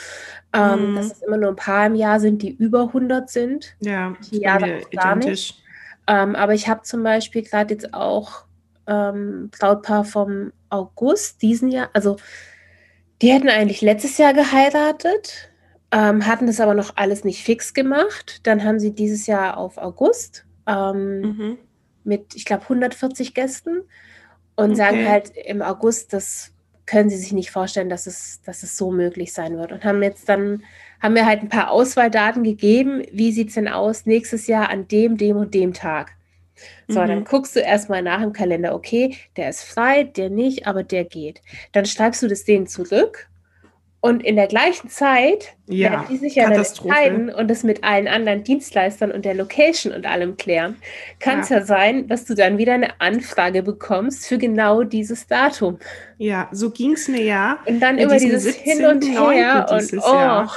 ähm, 0.54 0.92
mhm. 0.92 0.96
dass 0.96 1.12
es 1.14 1.22
immer 1.22 1.38
nur 1.38 1.50
ein 1.50 1.56
paar 1.56 1.86
im 1.86 1.96
Jahr 1.96 2.20
sind, 2.20 2.42
die 2.42 2.52
über 2.52 2.84
100 2.84 3.30
sind. 3.30 3.76
Ja, 3.80 4.16
die 4.32 4.42
Jahre 4.42 4.82
gar 4.92 5.14
identisch. 5.18 5.30
nicht. 5.30 5.64
Ähm, 6.08 6.36
aber 6.36 6.54
ich 6.54 6.68
habe 6.68 6.82
zum 6.84 7.04
Beispiel 7.04 7.44
gerade 7.44 7.74
jetzt 7.74 7.94
auch 7.94 8.46
ähm, 8.88 9.52
Brautpaar 9.58 10.04
vom 10.04 10.52
August 10.70 11.42
diesen 11.42 11.70
Jahr, 11.70 11.90
also 11.94 12.18
die 13.22 13.32
hätten 13.32 13.50
eigentlich 13.50 13.82
letztes 13.82 14.18
Jahr 14.18 14.34
geheiratet, 14.34 15.52
ähm, 15.92 16.26
hatten 16.26 16.48
das 16.48 16.60
aber 16.60 16.74
noch 16.74 16.94
alles 16.96 17.24
nicht 17.24 17.44
fix 17.44 17.74
gemacht. 17.74 18.42
Dann 18.44 18.64
haben 18.64 18.80
sie 18.80 18.94
dieses 18.94 19.28
Jahr 19.28 19.58
auf 19.58 19.78
August 19.78 20.46
ähm, 20.68 21.22
mhm. 21.22 21.58
mit, 22.04 22.36
ich 22.36 22.46
glaube, 22.46 22.64
140 22.64 23.34
Gästen 23.34 23.82
und 24.56 24.72
okay. 24.72 24.76
sagen 24.76 25.08
halt 25.08 25.32
im 25.36 25.62
August, 25.62 26.14
das 26.14 26.52
können 26.90 27.12
sie 27.12 27.18
sich 27.18 27.34
nicht 27.34 27.52
vorstellen, 27.52 27.88
dass 27.88 28.08
es, 28.08 28.42
dass 28.42 28.64
es 28.64 28.76
so 28.76 28.90
möglich 28.90 29.32
sein 29.32 29.60
wird. 29.60 29.72
Und 29.72 29.86
haben 29.86 30.02
jetzt 30.02 30.28
dann, 30.28 30.64
haben 31.00 31.14
wir 31.14 31.28
halt 31.28 31.44
ein 31.44 31.50
paar 31.50 31.70
Auswahldaten 31.70 32.44
gegeben. 32.44 33.04
Wie 33.12 33.32
sieht 33.32 33.50
es 33.50 33.54
denn 33.54 33.68
aus 33.68 34.08
nächstes 34.08 34.48
Jahr 34.48 34.70
an 34.70 34.88
dem, 34.88 35.16
dem 35.16 35.38
und 35.38 35.54
dem 35.54 35.74
Tag? 35.74 36.14
So, 36.88 37.00
mhm. 37.00 37.08
dann 37.08 37.24
guckst 37.26 37.56
du 37.56 37.60
erstmal 37.60 38.02
nach 38.02 38.24
im 38.24 38.34
Kalender, 38.34 38.74
okay, 38.74 39.16
der 39.38 39.50
ist 39.50 39.64
frei, 39.64 40.04
der 40.04 40.32
nicht, 40.32 40.66
aber 40.66 40.84
der 40.84 41.06
geht. 41.06 41.42
Dann 41.74 41.86
schreibst 41.86 42.24
du 42.24 42.28
das 42.28 42.44
denen 42.44 42.66
zurück 42.66 43.29
und 44.02 44.24
in 44.24 44.38
der 44.38 44.48
gleichen 44.48 44.90
Zeit 44.90 45.56
ja, 45.68 45.92
werden 45.92 46.06
die 46.10 46.18
sich 46.18 46.36
ja 46.36 46.50
dann 46.50 46.54
entscheiden 46.54 47.30
und 47.30 47.50
das 47.50 47.64
mit 47.64 47.84
allen 47.84 48.08
anderen 48.08 48.44
Dienstleistern 48.46 49.12
und 49.12 49.26
der 49.26 49.34
Location 49.34 49.92
und 49.92 50.06
allem 50.06 50.38
klären. 50.38 50.78
Kann 51.20 51.42
es 51.42 51.50
ja. 51.50 51.58
ja. 51.58 51.66
sein, 51.66 52.08
dass 52.08 52.24
du 52.24 52.34
dann 52.34 52.58
wieder 52.58 52.74
eine 52.74 53.02
Anfrage 53.02 53.62
bekommst 53.62 54.26
für 54.26 54.38
genau 54.38 54.84
dieses 54.84 55.28
Datum. 55.28 55.80
Ja, 56.18 56.48
so 56.52 56.72
ging 56.72 56.94
es 56.94 57.10
mir 57.10 57.24
ja. 57.24 57.60
Und 57.66 57.82
dann 57.82 57.98
immer 57.98 58.18
dieses 58.18 58.44
17, 58.44 58.64
Hin 58.64 58.86
und 58.86 59.04
Her 59.04 59.68
und 59.70 59.94
oh. 59.94 60.14
Jahr. 60.14 60.56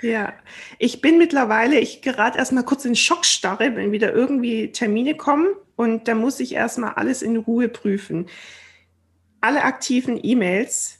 Ja, 0.00 0.32
ich 0.78 1.00
bin 1.00 1.18
mittlerweile, 1.18 1.78
ich 1.78 2.02
gerate 2.02 2.38
erstmal 2.38 2.64
kurz 2.64 2.84
in 2.84 2.94
Schockstarre, 2.94 3.74
wenn 3.76 3.92
wieder 3.92 4.12
irgendwie 4.12 4.70
Termine 4.72 5.16
kommen 5.16 5.48
und 5.76 6.08
da 6.08 6.14
muss 6.14 6.40
ich 6.40 6.54
erstmal 6.54 6.94
alles 6.94 7.22
in 7.22 7.36
Ruhe 7.36 7.68
prüfen. 7.68 8.26
Alle 9.40 9.62
aktiven 9.62 10.18
E-Mails 10.20 10.97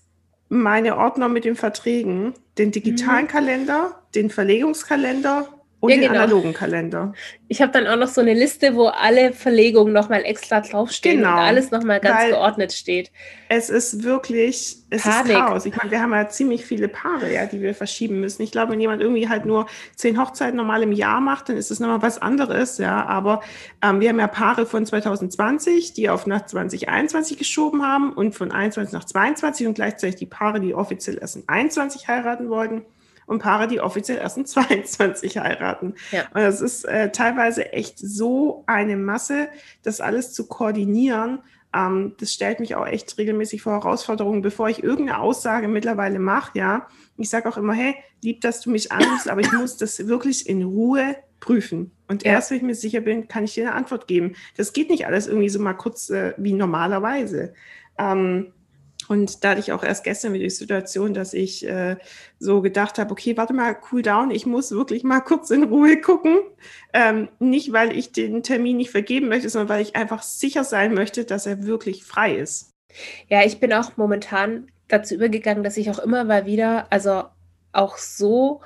meine 0.49 0.97
Ordner 0.97 1.29
mit 1.29 1.45
den 1.45 1.57
Verträgen, 1.57 2.35
den 2.57 2.71
digitalen 2.71 3.25
mhm. 3.25 3.29
Kalender, 3.29 4.03
den 4.15 4.31
Verlegungskalender 4.31 5.49
und 5.81 5.91
ja, 5.91 5.97
den 5.97 6.09
genau. 6.09 6.25
analogen 6.25 6.53
Kalender. 6.53 7.12
Ich 7.47 7.62
habe 7.62 7.71
dann 7.71 7.87
auch 7.87 7.97
noch 7.97 8.09
so 8.09 8.21
eine 8.21 8.35
Liste, 8.35 8.75
wo 8.75 8.87
alle 8.87 9.33
Verlegungen 9.33 9.93
nochmal 9.93 10.25
extra 10.25 10.61
draufstehen 10.61 11.19
genau, 11.19 11.35
und 11.35 11.38
alles 11.38 11.71
nochmal 11.71 12.01
ganz 12.01 12.31
geordnet 12.31 12.73
steht. 12.73 13.12
Es 13.49 13.71
ist 13.71 14.03
wirklich, 14.03 14.79
es 14.91 15.03
Panik. 15.03 15.33
ist 15.33 15.38
Chaos. 15.38 15.67
Ich 15.67 15.77
meine, 15.77 15.93
wir 15.93 16.03
haben 16.03 16.12
ja 16.12 16.29
ziemlich 16.29 16.64
viele 16.67 16.88
Paare, 16.88 17.33
ja, 17.33 17.47
die 17.47 17.62
wir 17.62 17.77
verschieben 17.77 18.19
müssen. 18.19 18.43
Ich 18.43 18.51
glaube, 18.51 18.73
wenn 18.73 18.81
jemand 18.81 19.01
irgendwie 19.01 19.29
halt 19.29 19.47
nur 19.47 19.67
zehn 19.95 20.21
Hochzeiten 20.21 20.57
normal 20.57 20.83
im 20.83 20.93
Jahr 20.93 21.21
macht, 21.21 21.49
dann 21.49 21.57
ist 21.57 21.71
es 21.71 21.79
nochmal 21.79 22.03
was 22.03 22.21
anderes, 22.21 22.79
ja. 22.79 23.07
Aber 23.07 23.41
ähm, 23.81 24.01
wir 24.01 24.09
haben 24.09 24.19
ja 24.19 24.27
Paare 24.27 24.67
von 24.67 24.85
2020, 24.85 25.93
die 25.93 26.11
auf 26.11 26.27
nach 26.27 26.45
2021 26.45 27.38
geschoben 27.38 27.87
haben 27.87 28.12
und 28.12 28.35
von 28.35 28.51
21 28.51 28.93
nach 28.93 29.05
22 29.05 29.69
und 29.69 29.75
gleichzeitig 29.75 30.17
die 30.17 30.27
Paare, 30.27 30.59
die 30.59 30.75
offiziell 30.75 31.19
erst 31.21 31.37
in 31.37 31.45
21 31.47 32.09
heiraten 32.09 32.51
wollten 32.51 32.83
und 33.29 33.41
Paare, 33.41 33.69
die 33.69 33.81
offiziell 33.81 34.19
erst 34.19 34.37
in 34.38 34.47
22 34.47 35.38
heiraten. 35.38 35.95
Ja. 36.11 36.23
Und 36.35 36.41
das 36.41 36.61
ist 36.61 36.85
äh, 36.85 37.12
teilweise 37.12 37.73
echt 37.73 37.99
so 37.99 38.64
eine 38.67 38.97
Masse, 38.97 39.49
das 39.83 40.01
alles 40.01 40.33
zu 40.33 40.47
koordinieren. 40.49 41.41
Ähm, 41.75 42.14
das 42.19 42.33
stellt 42.33 42.61
mich 42.61 42.75
auch 42.75 42.87
echt 42.87 43.17
regelmäßig 43.19 43.62
vor 43.62 43.75
Herausforderungen, 43.75 44.43
bevor 44.43 44.69
ich 44.69 44.83
irgendeine 44.83 45.21
Aussage 45.21 45.69
mittlerweile 45.69 46.19
mache. 46.19 46.59
Ja, 46.59 46.88
ich 47.17 47.29
sage 47.29 47.49
auch 47.49 47.59
immer, 47.59 47.75
hey, 47.75 47.95
lieb, 48.23 48.41
dass 48.41 48.61
du 48.61 48.71
mich 48.71 48.91
anrufst, 48.91 49.29
aber 49.29 49.43
ich 49.43 49.53
muss 49.53 49.77
das 49.77 50.07
wirklich 50.07 50.49
in 50.49 50.62
Ruhe 50.62 51.17
prüfen. 51.41 51.93
Und 52.09 52.25
ja. 52.25 52.33
erst, 52.33 52.51
wenn 52.51 52.57
ich 52.57 52.62
mir 52.62 52.75
sicher 52.75 53.01
bin, 53.01 53.29
kann 53.29 53.45
ich 53.45 53.55
dir 53.55 53.69
eine 53.69 53.77
Antwort 53.77 54.09
geben. 54.09 54.35
Das 54.57 54.73
geht 54.73 54.88
nicht 54.88 55.07
alles 55.07 55.27
irgendwie 55.27 55.51
so 55.51 55.61
mal 55.61 55.75
kurz 55.75 56.11
äh, 56.11 56.33
wie 56.38 56.55
normalerweise. 56.55 57.53
Ähm, 57.99 58.53
und 59.09 59.42
da 59.42 59.51
hatte 59.51 59.61
ich 59.61 59.73
auch 59.73 59.83
erst 59.83 60.05
gestern 60.05 60.35
wieder 60.35 60.44
die 60.44 60.51
Situation, 60.51 61.14
dass 61.14 61.33
ich 61.33 61.66
äh, 61.66 61.97
so 62.38 62.61
gedacht 62.61 62.99
habe, 62.99 63.11
okay, 63.11 63.37
warte 63.37 63.55
mal, 63.55 63.77
cool 63.90 64.03
down, 64.03 64.31
ich 64.31 64.44
muss 64.44 64.71
wirklich 64.71 65.03
mal 65.03 65.21
kurz 65.21 65.51
in 65.51 65.64
Ruhe 65.64 66.01
gucken. 66.01 66.38
Ähm, 66.92 67.29
nicht, 67.38 67.73
weil 67.73 67.97
ich 67.97 68.12
den 68.12 68.42
Termin 68.42 68.77
nicht 68.77 68.90
vergeben 68.90 69.29
möchte, 69.29 69.49
sondern 69.49 69.71
weil 69.71 69.83
ich 69.83 69.97
einfach 69.97 70.23
sicher 70.23 70.62
sein 70.62 70.92
möchte, 70.92 71.25
dass 71.25 71.47
er 71.47 71.64
wirklich 71.64 72.05
frei 72.05 72.35
ist. 72.35 72.71
Ja, 73.29 73.44
ich 73.44 73.61
bin 73.61 73.73
auch 73.73 73.97
momentan 73.97 74.71
dazu 74.88 75.14
übergegangen, 75.14 75.64
dass 75.64 75.77
ich 75.77 75.90
auch 75.90 75.99
immer 75.99 76.25
mal 76.25 76.47
wieder, 76.47 76.87
also 76.90 77.25
auch 77.73 77.97
so 77.99 78.61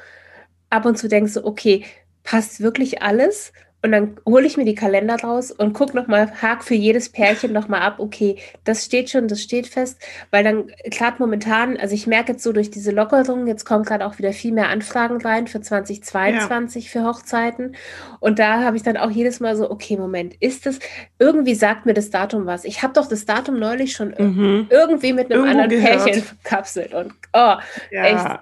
ab 0.71 0.87
und 0.87 0.99
zu 0.99 1.09
denke, 1.09 1.31
so, 1.31 1.45
okay, 1.45 1.85
passt 2.25 2.61
wirklich 2.61 3.03
alles? 3.03 3.53
Und 3.85 3.91
dann 3.91 4.17
hole 4.25 4.47
ich 4.47 4.57
mir 4.57 4.65
die 4.65 4.77
Kalender 4.77 5.17
raus 5.17 5.51
und 5.51 5.73
gucke 5.73 5.97
nochmal, 5.97 6.31
hak 6.41 6.63
für 6.63 6.75
jedes 6.75 7.09
Pärchen 7.09 7.53
nochmal 7.53 7.83
ab, 7.83 7.97
okay, 7.99 8.37
das 8.63 8.85
steht 8.85 9.11
schon, 9.11 9.27
das 9.27 9.43
steht 9.43 9.67
fest. 9.67 10.01
Weil 10.31 10.45
dann, 10.45 10.71
gerade 10.85 11.17
momentan, 11.19 11.77
also 11.77 11.93
ich 11.93 12.07
merke 12.07 12.33
jetzt 12.33 12.45
so 12.45 12.53
durch 12.53 12.71
diese 12.71 12.93
Lockerung, 12.93 13.49
jetzt 13.49 13.65
kommen 13.65 13.85
gerade 13.85 14.07
auch 14.07 14.19
wieder 14.19 14.33
viel 14.33 14.53
mehr 14.53 14.69
Anfragen 14.69 15.21
rein 15.21 15.49
für 15.49 15.61
2022 15.61 16.85
ja. 16.85 16.91
für 16.91 17.09
Hochzeiten. 17.09 17.75
Und 18.21 18.39
da 18.39 18.63
habe 18.63 18.77
ich 18.77 18.85
dann 18.85 18.97
auch 18.97 19.11
jedes 19.11 19.41
Mal 19.41 19.57
so, 19.57 19.69
okay, 19.69 19.97
Moment, 19.97 20.35
ist 20.39 20.65
das, 20.65 20.79
irgendwie 21.19 21.57
sagt 21.57 21.85
mir 21.85 21.95
das 21.95 22.11
Datum 22.11 22.47
was. 22.47 22.65
Ich 22.65 22.85
habe 22.85 22.93
doch 22.93 23.09
das 23.09 23.25
Datum 23.25 23.59
neulich 23.59 23.95
schon 23.95 24.15
mhm. 24.17 24.69
irgendwie 24.71 25.13
mit 25.13 25.33
einem 25.33 25.45
Irgendwo 25.45 25.61
anderen 25.61 25.83
gehört. 25.83 26.05
Pärchen 26.05 26.23
verkapselt. 26.23 26.95
Und 26.95 27.13
oh, 27.33 27.57
ja. 27.91 28.05
echt, 28.05 28.41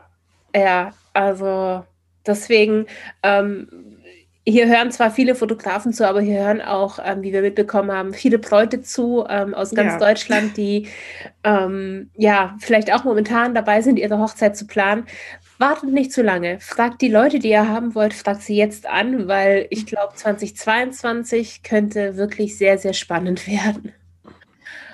ja, 0.55 0.92
also 1.14 1.83
deswegen, 2.26 2.85
ähm, 3.22 3.89
hier 4.50 4.68
hören 4.68 4.90
zwar 4.90 5.10
viele 5.10 5.34
Fotografen 5.34 5.92
zu, 5.92 6.06
aber 6.06 6.20
hier 6.20 6.44
hören 6.44 6.60
auch, 6.60 6.98
ähm, 7.02 7.22
wie 7.22 7.32
wir 7.32 7.42
mitbekommen 7.42 7.92
haben, 7.92 8.12
viele 8.12 8.38
Bräute 8.38 8.82
zu 8.82 9.24
ähm, 9.28 9.54
aus 9.54 9.70
ganz 9.74 9.92
ja. 9.92 9.98
Deutschland, 9.98 10.56
die 10.56 10.88
ähm, 11.44 12.10
ja 12.16 12.56
vielleicht 12.60 12.92
auch 12.92 13.04
momentan 13.04 13.54
dabei 13.54 13.82
sind, 13.82 13.98
ihre 13.98 14.18
Hochzeit 14.18 14.56
zu 14.56 14.66
planen. 14.66 15.04
Wartet 15.58 15.92
nicht 15.92 16.12
zu 16.12 16.22
lange. 16.22 16.58
Fragt 16.60 17.02
die 17.02 17.08
Leute, 17.08 17.38
die 17.38 17.50
ihr 17.50 17.68
haben 17.68 17.94
wollt, 17.94 18.14
fragt 18.14 18.42
sie 18.42 18.56
jetzt 18.56 18.86
an, 18.86 19.28
weil 19.28 19.66
ich 19.70 19.86
glaube, 19.86 20.14
2022 20.14 21.62
könnte 21.62 22.16
wirklich 22.16 22.56
sehr, 22.56 22.78
sehr 22.78 22.94
spannend 22.94 23.46
werden. 23.46 23.92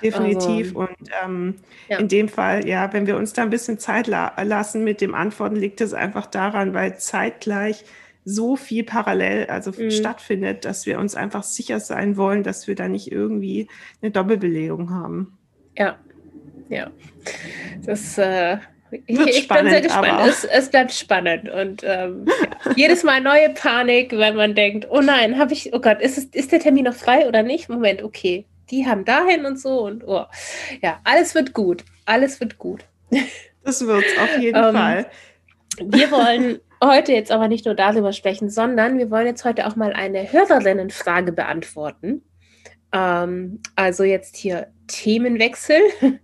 Definitiv. 0.03 0.75
Also, 0.75 0.79
und 0.79 1.09
ähm, 1.23 1.55
ja. 1.89 1.97
in 1.97 2.07
dem 2.07 2.29
Fall, 2.29 2.67
ja, 2.67 2.91
wenn 2.93 3.07
wir 3.07 3.17
uns 3.17 3.33
da 3.33 3.43
ein 3.43 3.49
bisschen 3.49 3.79
Zeit 3.79 4.07
la 4.07 4.33
lassen 4.41 4.83
mit 4.83 5.01
dem 5.01 5.15
Antworten, 5.15 5.55
liegt 5.55 5.81
es 5.81 5.93
einfach 5.93 6.27
daran, 6.27 6.73
weil 6.73 6.97
zeitgleich 6.97 7.83
so 8.29 8.57
viel 8.57 8.83
parallel 8.83 9.45
also 9.45 9.71
mhm. 9.71 9.89
stattfindet, 9.89 10.65
dass 10.65 10.85
wir 10.85 10.99
uns 10.99 11.15
einfach 11.15 11.43
sicher 11.43 11.79
sein 11.79 12.17
wollen, 12.17 12.43
dass 12.43 12.67
wir 12.67 12.75
da 12.75 12.89
nicht 12.89 13.09
irgendwie 13.09 13.69
eine 14.01 14.11
Doppelbelegung 14.11 14.89
haben. 14.91 15.37
Ja, 15.77 15.97
ja. 16.67 16.91
Das, 17.85 18.17
äh, 18.17 18.57
Wird 18.89 19.29
ich 19.29 19.43
spannend, 19.43 19.63
bin 19.63 19.71
sehr 19.71 19.81
gespannt. 19.81 20.27
Es, 20.27 20.43
es, 20.43 20.69
bleibt 20.69 20.91
spannend 20.91 21.49
und 21.49 21.83
ähm, 21.85 22.25
ja. 22.27 22.71
jedes 22.75 23.03
Mal 23.03 23.21
neue 23.21 23.49
Panik, 23.51 24.11
wenn 24.11 24.35
man 24.35 24.55
denkt, 24.55 24.87
oh 24.89 24.99
nein, 24.99 25.37
habe 25.37 25.53
ich, 25.53 25.73
oh 25.73 25.79
Gott, 25.79 26.01
ist, 26.01 26.17
es, 26.17 26.25
ist 26.25 26.51
der 26.51 26.59
Termin 26.59 26.83
noch 26.83 26.95
frei 26.95 27.29
oder 27.29 27.43
nicht? 27.43 27.69
Moment, 27.69 28.03
okay, 28.03 28.45
die 28.69 28.85
haben 28.85 29.05
dahin 29.05 29.45
und 29.45 29.57
so 29.57 29.85
und 29.85 30.03
oh. 30.05 30.25
ja, 30.81 30.99
alles 31.05 31.33
wird 31.33 31.53
gut, 31.53 31.85
alles 32.05 32.41
wird 32.41 32.57
gut. 32.57 32.83
Das 33.63 33.85
wird 33.87 34.03
auf 34.19 34.37
jeden 34.37 34.61
ähm, 34.61 34.75
Fall. 34.75 35.05
Wir 35.79 36.11
wollen 36.11 36.59
heute 36.83 37.13
jetzt 37.13 37.31
aber 37.31 37.47
nicht 37.47 37.65
nur 37.65 37.75
darüber 37.75 38.13
sprechen, 38.13 38.49
sondern 38.49 38.97
wir 38.97 39.09
wollen 39.11 39.27
jetzt 39.27 39.45
heute 39.45 39.67
auch 39.67 39.75
mal 39.75 39.93
eine 39.93 40.31
Hörerinnenfrage 40.31 41.31
beantworten. 41.31 42.23
Ähm, 42.93 43.59
also 43.75 44.03
jetzt 44.03 44.37
hier 44.37 44.67
Themenwechsel. 44.87 45.81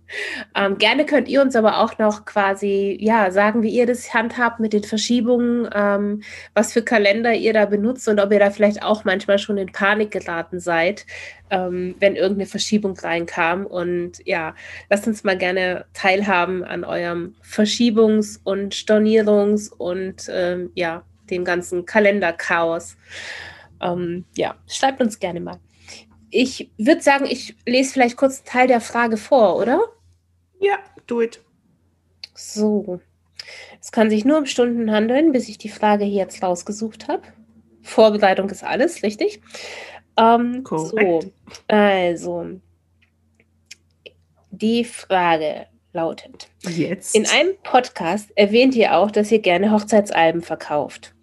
ähm, 0.54 0.78
gerne 0.78 1.04
könnt 1.04 1.28
ihr 1.28 1.42
uns 1.42 1.54
aber 1.54 1.80
auch 1.80 1.98
noch 1.98 2.24
quasi 2.24 2.96
ja 3.00 3.30
sagen, 3.30 3.62
wie 3.62 3.68
ihr 3.68 3.86
das 3.86 4.14
handhabt 4.14 4.58
mit 4.58 4.72
den 4.72 4.84
Verschiebungen, 4.84 5.68
ähm, 5.74 6.22
was 6.54 6.72
für 6.72 6.82
Kalender 6.82 7.34
ihr 7.34 7.52
da 7.52 7.66
benutzt 7.66 8.08
und 8.08 8.20
ob 8.20 8.32
ihr 8.32 8.38
da 8.38 8.50
vielleicht 8.50 8.82
auch 8.82 9.04
manchmal 9.04 9.38
schon 9.38 9.58
in 9.58 9.70
Panik 9.72 10.10
geraten 10.10 10.60
seid, 10.60 11.06
ähm, 11.50 11.94
wenn 12.00 12.16
irgendeine 12.16 12.46
Verschiebung 12.46 12.96
reinkam. 12.96 13.66
Und 13.66 14.24
ja, 14.24 14.54
lasst 14.88 15.06
uns 15.06 15.24
mal 15.24 15.36
gerne 15.36 15.84
teilhaben 15.92 16.64
an 16.64 16.84
eurem 16.84 17.34
Verschiebungs- 17.42 18.40
und 18.44 18.74
Stornierungs- 18.74 19.70
und 19.70 20.28
ähm, 20.30 20.70
ja, 20.74 21.02
dem 21.30 21.44
ganzen 21.44 21.84
Kalenderchaos. 21.84 22.96
Ähm, 23.82 24.24
ja, 24.36 24.54
schreibt 24.66 25.00
uns 25.02 25.18
gerne 25.18 25.40
mal. 25.40 25.58
Ich 26.36 26.68
würde 26.78 27.00
sagen, 27.00 27.26
ich 27.26 27.54
lese 27.64 27.92
vielleicht 27.92 28.16
kurz 28.16 28.38
einen 28.38 28.46
Teil 28.46 28.66
der 28.66 28.80
Frage 28.80 29.16
vor, 29.16 29.56
oder? 29.56 29.80
Ja, 30.60 30.80
do 31.06 31.22
it. 31.22 31.40
So. 32.34 33.00
Es 33.80 33.92
kann 33.92 34.10
sich 34.10 34.24
nur 34.24 34.38
um 34.38 34.46
Stunden 34.46 34.90
handeln, 34.90 35.30
bis 35.30 35.48
ich 35.48 35.58
die 35.58 35.68
Frage 35.68 36.04
hier 36.04 36.22
jetzt 36.22 36.42
rausgesucht 36.42 37.06
habe. 37.06 37.22
Vorbereitung 37.82 38.50
ist 38.50 38.64
alles, 38.64 39.04
richtig? 39.04 39.42
Ähm, 40.16 40.64
so, 40.68 41.20
also. 41.68 42.46
Die 44.50 44.84
Frage 44.84 45.66
lautet: 45.92 46.48
Jetzt. 46.62 47.14
In 47.14 47.26
einem 47.26 47.54
Podcast 47.62 48.30
erwähnt 48.34 48.74
ihr 48.74 48.96
auch, 48.96 49.12
dass 49.12 49.30
ihr 49.30 49.38
gerne 49.38 49.70
Hochzeitsalben 49.70 50.42
verkauft. 50.42 51.13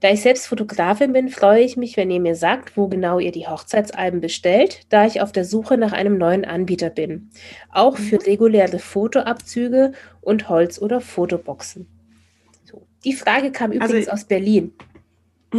Da 0.00 0.10
ich 0.10 0.22
selbst 0.22 0.46
Fotografin 0.46 1.12
bin, 1.12 1.28
freue 1.28 1.62
ich 1.62 1.76
mich, 1.76 1.96
wenn 1.96 2.10
ihr 2.10 2.20
mir 2.20 2.36
sagt, 2.36 2.76
wo 2.76 2.86
genau 2.86 3.18
ihr 3.18 3.32
die 3.32 3.48
Hochzeitsalben 3.48 4.20
bestellt, 4.20 4.82
da 4.90 5.06
ich 5.06 5.20
auf 5.20 5.32
der 5.32 5.44
Suche 5.44 5.76
nach 5.76 5.92
einem 5.92 6.18
neuen 6.18 6.44
Anbieter 6.44 6.88
bin. 6.88 7.30
Auch 7.72 7.96
für 7.96 8.16
mhm. 8.16 8.22
reguläre 8.22 8.78
Fotoabzüge 8.78 9.92
und 10.20 10.48
Holz- 10.48 10.80
oder 10.80 11.00
Fotoboxen. 11.00 11.88
So. 12.64 12.86
Die 13.04 13.12
Frage 13.12 13.50
kam 13.50 13.72
also 13.72 13.86
übrigens 13.86 14.08
also, 14.08 14.22
aus 14.22 14.28
Berlin. 14.28 14.72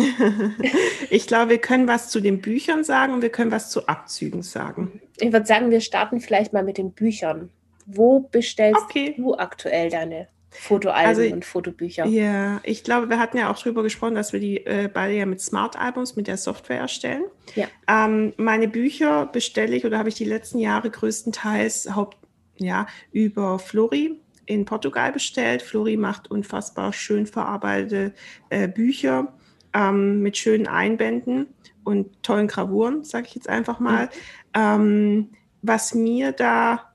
ich 1.10 1.28
glaube, 1.28 1.50
wir 1.50 1.58
können 1.58 1.88
was 1.88 2.10
zu 2.10 2.22
den 2.22 2.40
Büchern 2.40 2.86
sagen 2.86 3.14
und 3.14 3.22
wir 3.22 3.32
können 3.32 3.52
was 3.52 3.70
zu 3.72 3.88
Abzügen 3.88 4.44
sagen. 4.44 5.02
Ich 5.18 5.34
würde 5.34 5.48
sagen, 5.48 5.70
wir 5.70 5.82
starten 5.82 6.22
vielleicht 6.22 6.54
mal 6.54 6.64
mit 6.64 6.78
den 6.78 6.92
Büchern. 6.92 7.50
Wo 7.86 8.20
bestellst 8.20 8.84
okay. 8.84 9.16
du 9.18 9.36
aktuell 9.36 9.90
deine 9.90 10.28
Fotoalben 10.52 11.08
also, 11.08 11.22
und 11.34 11.46
Fotobücher. 11.46 12.06
Ja, 12.06 12.60
ich 12.64 12.84
glaube, 12.84 13.10
wir 13.10 13.20
hatten 13.20 13.38
ja 13.38 13.52
auch 13.52 13.58
darüber 13.58 13.84
gesprochen, 13.84 14.16
dass 14.16 14.34
wir 14.34 14.40
die 14.40 14.66
äh, 14.66 14.90
beide 14.92 15.14
ja 15.14 15.26
mit 15.26 15.42
Smart 15.42 15.80
Albums, 15.80 16.16
mit 16.16 16.28
der 16.28 16.38
Software 16.38 16.80
erstellen. 16.80 17.24
Ja. 17.56 17.68
Ähm, 17.88 18.34
meine 18.38 18.68
Bücher 18.68 19.28
bestelle 19.28 19.76
ich 19.76 19.86
oder 19.86 20.00
habe 20.00 20.10
ich 20.10 20.16
die 20.16 20.26
letzten 20.26 20.60
Jahre 20.60 20.90
größtenteils 20.90 21.96
haupt, 21.96 22.18
ja, 22.58 22.88
über 23.12 23.60
Flori 23.60 24.20
in 24.46 24.66
Portugal 24.66 25.12
bestellt. 25.12 25.62
Flori 25.62 25.98
macht 25.98 26.32
unfassbar 26.32 26.94
schön 26.94 27.28
verarbeitete 27.28 28.14
äh, 28.50 28.68
Bücher 28.68 29.34
ähm, 29.74 30.22
mit 30.22 30.36
schönen 30.38 30.68
Einbänden 30.68 31.48
und 31.84 32.22
tollen 32.24 32.48
Gravuren, 32.48 33.04
sage 33.04 33.28
ich 33.28 33.36
jetzt 33.36 33.50
einfach 33.50 33.80
mal. 33.80 34.06
Mhm. 34.06 34.10
Ähm, 34.56 35.30
was 35.62 35.94
mir 35.94 36.32
da 36.32 36.89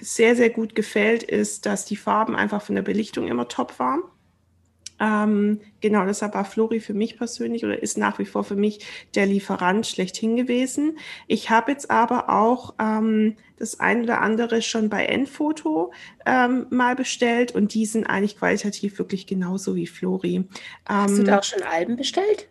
sehr, 0.00 0.36
sehr 0.36 0.50
gut 0.50 0.74
gefällt, 0.74 1.22
ist, 1.22 1.66
dass 1.66 1.84
die 1.84 1.96
Farben 1.96 2.36
einfach 2.36 2.62
von 2.62 2.74
der 2.74 2.82
Belichtung 2.82 3.28
immer 3.28 3.48
top 3.48 3.78
waren. 3.78 4.02
Ähm, 5.00 5.60
genau, 5.80 6.04
deshalb 6.04 6.34
war 6.34 6.44
Flori 6.44 6.78
für 6.78 6.92
mich 6.92 7.16
persönlich 7.16 7.64
oder 7.64 7.82
ist 7.82 7.96
nach 7.96 8.18
wie 8.18 8.26
vor 8.26 8.44
für 8.44 8.54
mich 8.54 8.84
der 9.14 9.24
Lieferant 9.24 9.86
schlechthin 9.86 10.36
gewesen. 10.36 10.98
Ich 11.26 11.48
habe 11.48 11.72
jetzt 11.72 11.90
aber 11.90 12.28
auch 12.28 12.74
ähm, 12.78 13.36
das 13.56 13.80
ein 13.80 14.02
oder 14.02 14.20
andere 14.20 14.60
schon 14.60 14.90
bei 14.90 15.06
Enfoto 15.06 15.92
ähm, 16.26 16.66
mal 16.68 16.96
bestellt 16.96 17.54
und 17.54 17.72
die 17.72 17.86
sind 17.86 18.04
eigentlich 18.06 18.36
qualitativ 18.36 18.98
wirklich 18.98 19.26
genauso 19.26 19.74
wie 19.74 19.86
Flori. 19.86 20.44
Hast 20.84 21.16
du 21.16 21.22
da 21.22 21.32
ähm, 21.32 21.38
auch 21.38 21.44
schon 21.44 21.62
Alben 21.62 21.96
bestellt? 21.96 22.48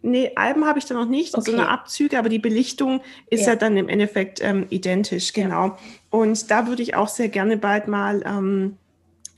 Nee, 0.00 0.32
Alben 0.36 0.64
habe 0.64 0.78
ich 0.78 0.84
da 0.84 0.94
noch 0.94 1.08
nicht, 1.08 1.34
okay. 1.34 1.50
so 1.50 1.56
eine 1.56 1.68
Abzüge, 1.68 2.18
aber 2.18 2.28
die 2.28 2.38
Belichtung 2.38 3.00
ist 3.30 3.42
ja, 3.42 3.48
ja 3.48 3.56
dann 3.56 3.76
im 3.76 3.88
Endeffekt 3.88 4.40
ähm, 4.42 4.66
identisch, 4.68 5.32
genau. 5.32 5.66
Ja. 5.66 5.78
Und 6.10 6.50
da 6.50 6.66
würde 6.66 6.82
ich 6.82 6.94
auch 6.94 7.08
sehr 7.08 7.28
gerne 7.28 7.56
bald 7.56 7.88
mal 7.88 8.22
ähm, 8.24 8.76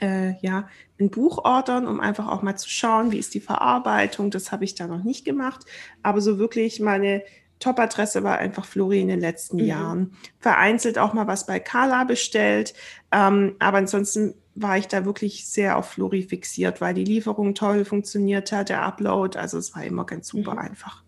äh, 0.01 0.35
ja, 0.41 0.69
ein 0.99 1.11
Buch 1.11 1.45
ordern, 1.45 1.87
um 1.87 2.01
einfach 2.01 2.29
auch 2.29 2.43
mal 2.43 2.57
zu 2.57 2.69
schauen, 2.69 3.13
wie 3.13 3.19
ist 3.19 3.35
die 3.35 3.41
Verarbeitung. 3.41 4.31
Das 4.31 4.53
habe 4.53 4.65
ich 4.65 4.75
da 4.75 4.87
noch 4.87 5.03
nicht 5.03 5.25
gemacht. 5.25 5.65
Aber 6.03 6.21
so 6.21 6.39
wirklich 6.39 6.81
meine 6.81 7.23
Top-Adresse 7.59 8.23
war 8.23 8.39
einfach 8.39 8.65
Flori 8.65 9.01
in 9.01 9.09
den 9.09 9.21
letzten 9.21 9.59
mhm. 9.59 9.65
Jahren. 9.65 10.17
Vereinzelt 10.39 10.99
auch 10.99 11.13
mal 11.13 11.27
was 11.27 11.47
bei 11.47 11.61
Carla 11.61 12.05
bestellt. 12.05 12.75
Ähm, 13.13 13.57
aber 13.59 13.79
ansonsten 13.79 14.35
war 14.55 14.79
ich 14.79 14.89
da 14.89 15.05
wirklich 15.05 15.47
sehr 15.47 15.77
auf 15.77 15.91
Flori 15.91 16.23
fixiert, 16.23 16.81
weil 16.81 16.95
die 16.95 17.05
Lieferung 17.05 17.55
toll 17.55 17.85
funktioniert 17.85 18.53
hat, 18.53 18.69
der 18.69 18.83
Upload, 18.83 19.39
also 19.39 19.59
es 19.59 19.75
war 19.75 19.85
immer 19.85 20.05
ganz 20.05 20.29
super 20.29 20.53
mhm. 20.53 20.59
einfach. 20.59 21.05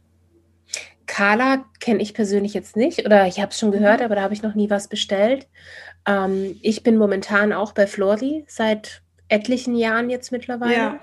Carla 1.13 1.67
kenne 1.79 2.01
ich 2.01 2.15
persönlich 2.15 2.55
jetzt 2.55 2.75
nicht 2.75 3.05
oder 3.05 3.27
ich 3.27 3.39
habe 3.39 3.51
es 3.51 3.59
schon 3.59 3.71
gehört, 3.71 3.99
mhm. 3.99 4.07
aber 4.07 4.15
da 4.15 4.23
habe 4.23 4.33
ich 4.33 4.43
noch 4.43 4.55
nie 4.55 4.71
was 4.71 4.89
bestellt. 4.89 5.47
Ähm, 6.09 6.57
ich 6.63 6.83
bin 6.83 6.97
momentan 6.97 7.53
auch 7.53 7.73
bei 7.73 7.87
Flori 7.87 8.47
seit 8.49 9.03
etlichen 9.29 9.77
Jahren 9.77 10.09
jetzt 10.09 10.33
mittlerweile. 10.33 10.75
Ja. 10.75 11.01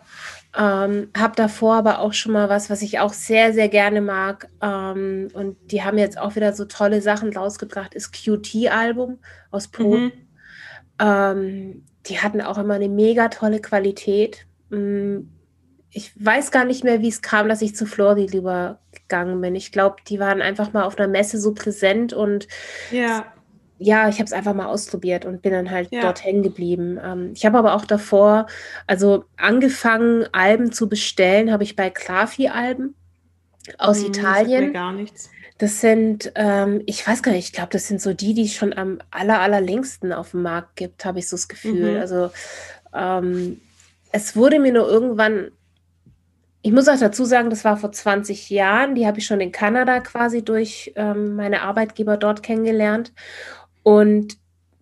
Ähm, 0.57 1.11
habe 1.15 1.35
davor 1.35 1.75
aber 1.75 1.99
auch 1.99 2.13
schon 2.13 2.31
mal 2.31 2.49
was, 2.49 2.71
was 2.71 2.81
ich 2.81 2.97
auch 2.97 3.13
sehr, 3.13 3.53
sehr 3.53 3.69
gerne 3.69 4.01
mag. 4.01 4.49
Ähm, 4.63 5.27
und 5.33 5.57
die 5.71 5.83
haben 5.83 5.99
jetzt 5.99 6.17
auch 6.17 6.35
wieder 6.35 6.53
so 6.53 6.65
tolle 6.65 7.03
Sachen 7.03 7.31
rausgebracht, 7.31 7.93
ist 7.93 8.11
QT-Album 8.11 9.19
aus 9.51 9.67
Polen. 9.67 10.05
Mhm. 10.05 10.11
Ähm, 10.99 11.85
die 12.07 12.19
hatten 12.19 12.41
auch 12.41 12.57
immer 12.57 12.73
eine 12.73 12.89
mega 12.89 13.27
tolle 13.27 13.61
Qualität. 13.61 14.47
Mm, 14.71 15.19
ich 15.91 16.11
weiß 16.23 16.51
gar 16.51 16.65
nicht 16.65 16.83
mehr, 16.83 17.01
wie 17.01 17.07
es 17.07 17.21
kam, 17.21 17.49
dass 17.49 17.61
ich 17.61 17.75
zu 17.75 17.85
Flori 17.85 18.27
lieber 18.27 18.79
gegangen 18.91 19.41
bin. 19.41 19.55
Ich 19.55 19.71
glaube, 19.71 19.97
die 20.07 20.19
waren 20.19 20.41
einfach 20.41 20.71
mal 20.73 20.83
auf 20.83 20.97
einer 20.97 21.07
Messe 21.07 21.39
so 21.39 21.53
präsent 21.53 22.13
und 22.13 22.47
ja, 22.91 23.25
ja 23.79 24.07
ich 24.07 24.15
habe 24.15 24.25
es 24.25 24.33
einfach 24.33 24.53
mal 24.53 24.67
ausprobiert 24.67 25.25
und 25.25 25.41
bin 25.41 25.51
dann 25.51 25.71
halt 25.71 25.89
ja. 25.91 26.01
dort 26.01 26.23
hängen 26.23 26.43
geblieben. 26.43 26.99
Ähm, 27.03 27.31
ich 27.33 27.45
habe 27.45 27.57
aber 27.57 27.73
auch 27.73 27.85
davor, 27.85 28.45
also 28.85 29.25
angefangen, 29.37 30.25
Alben 30.31 30.71
zu 30.71 30.87
bestellen, 30.87 31.51
habe 31.51 31.63
ich 31.63 31.75
bei 31.75 31.89
Klafi-Alben 31.89 32.93
aus 33.79 33.99
hm, 33.99 34.07
Italien. 34.07 34.65
Das 34.65 34.73
gar 34.73 34.93
nichts. 34.93 35.29
Das 35.57 35.81
sind, 35.81 36.31
ähm, 36.35 36.83
ich 36.85 37.05
weiß 37.05 37.21
gar 37.21 37.33
nicht, 37.33 37.47
ich 37.47 37.53
glaube, 37.53 37.71
das 37.71 37.87
sind 37.87 37.99
so 37.99 38.13
die, 38.13 38.33
die 38.33 38.45
es 38.45 38.53
schon 38.53 38.71
am 38.73 38.99
aller, 39.11 39.41
allerlängsten 39.41 40.13
auf 40.13 40.31
dem 40.31 40.43
Markt 40.43 40.77
gibt, 40.77 41.03
habe 41.03 41.19
ich 41.19 41.27
so 41.27 41.35
das 41.35 41.49
Gefühl. 41.49 41.95
Mhm. 41.95 41.99
Also 41.99 42.31
ähm, 42.93 43.59
es 44.11 44.35
wurde 44.35 44.59
mir 44.59 44.71
nur 44.71 44.87
irgendwann, 44.87 45.51
ich 46.61 46.71
muss 46.71 46.87
auch 46.89 46.99
dazu 46.99 47.23
sagen, 47.23 47.49
das 47.49 47.63
war 47.63 47.77
vor 47.77 47.91
20 47.91 48.49
Jahren, 48.49 48.95
die 48.95 49.07
habe 49.07 49.19
ich 49.19 49.25
schon 49.25 49.39
in 49.39 49.51
Kanada 49.51 50.01
quasi 50.01 50.43
durch 50.43 50.91
ähm, 50.95 51.35
meine 51.35 51.61
Arbeitgeber 51.61 52.17
dort 52.17 52.43
kennengelernt. 52.43 53.13
Und 53.83 54.37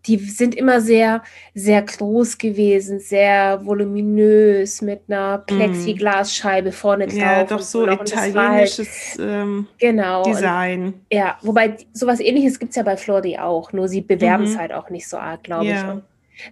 die 0.07 0.17
sind 0.17 0.55
immer 0.55 0.79
sehr, 0.81 1.21
sehr 1.53 1.81
groß 1.81 2.37
gewesen, 2.37 2.99
sehr 2.99 3.65
voluminös 3.65 4.81
mit 4.81 5.01
einer 5.07 5.39
mhm. 5.39 5.43
Plexiglasscheibe 5.45 6.71
vorne 6.71 7.07
drauf. 7.07 7.17
Ja, 7.17 7.43
doch 7.43 7.59
so, 7.59 7.85
so 7.85 7.91
italienisches 7.91 9.17
halt, 9.17 9.29
ähm, 9.29 9.67
genau, 9.77 10.23
Design. 10.23 10.85
Und, 10.85 11.01
ja, 11.11 11.37
wobei 11.41 11.77
sowas 11.93 12.19
ähnliches 12.21 12.57
gibt 12.57 12.71
es 12.71 12.77
ja 12.77 12.83
bei 12.83 12.97
Flori 12.97 13.37
auch, 13.37 13.73
nur 13.73 13.87
sie 13.87 14.01
bewerben 14.01 14.45
es 14.45 14.53
mhm. 14.53 14.59
halt 14.59 14.73
auch 14.73 14.89
nicht 14.89 15.07
so 15.07 15.17
arg, 15.17 15.43
glaube 15.43 15.65
ja. 15.65 15.83
ich. 15.83 15.89
Und 15.89 16.03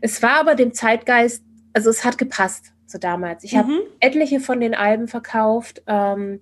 es 0.02 0.22
war 0.22 0.40
aber 0.40 0.56
dem 0.56 0.74
Zeitgeist, 0.74 1.44
also 1.74 1.90
es 1.90 2.04
hat 2.04 2.18
gepasst, 2.18 2.74
so 2.86 2.98
damals. 2.98 3.44
Ich 3.44 3.54
mhm. 3.54 3.58
habe 3.58 3.74
etliche 4.00 4.40
von 4.40 4.60
den 4.60 4.76
Alben 4.76 5.08
verkauft, 5.08 5.82
ähm, 5.88 6.40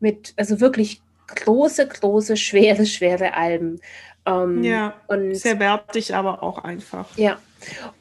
mit, 0.00 0.32
also 0.36 0.60
wirklich 0.60 1.02
große, 1.28 1.86
große, 1.86 2.36
schwere, 2.36 2.86
schwere 2.86 3.34
Alben. 3.34 3.80
Ähm, 4.26 4.62
ja, 4.62 4.94
und 5.06 5.34
sehr 5.34 5.58
wertig, 5.58 6.14
aber 6.14 6.42
auch 6.42 6.58
einfach. 6.58 7.16
Ja. 7.16 7.38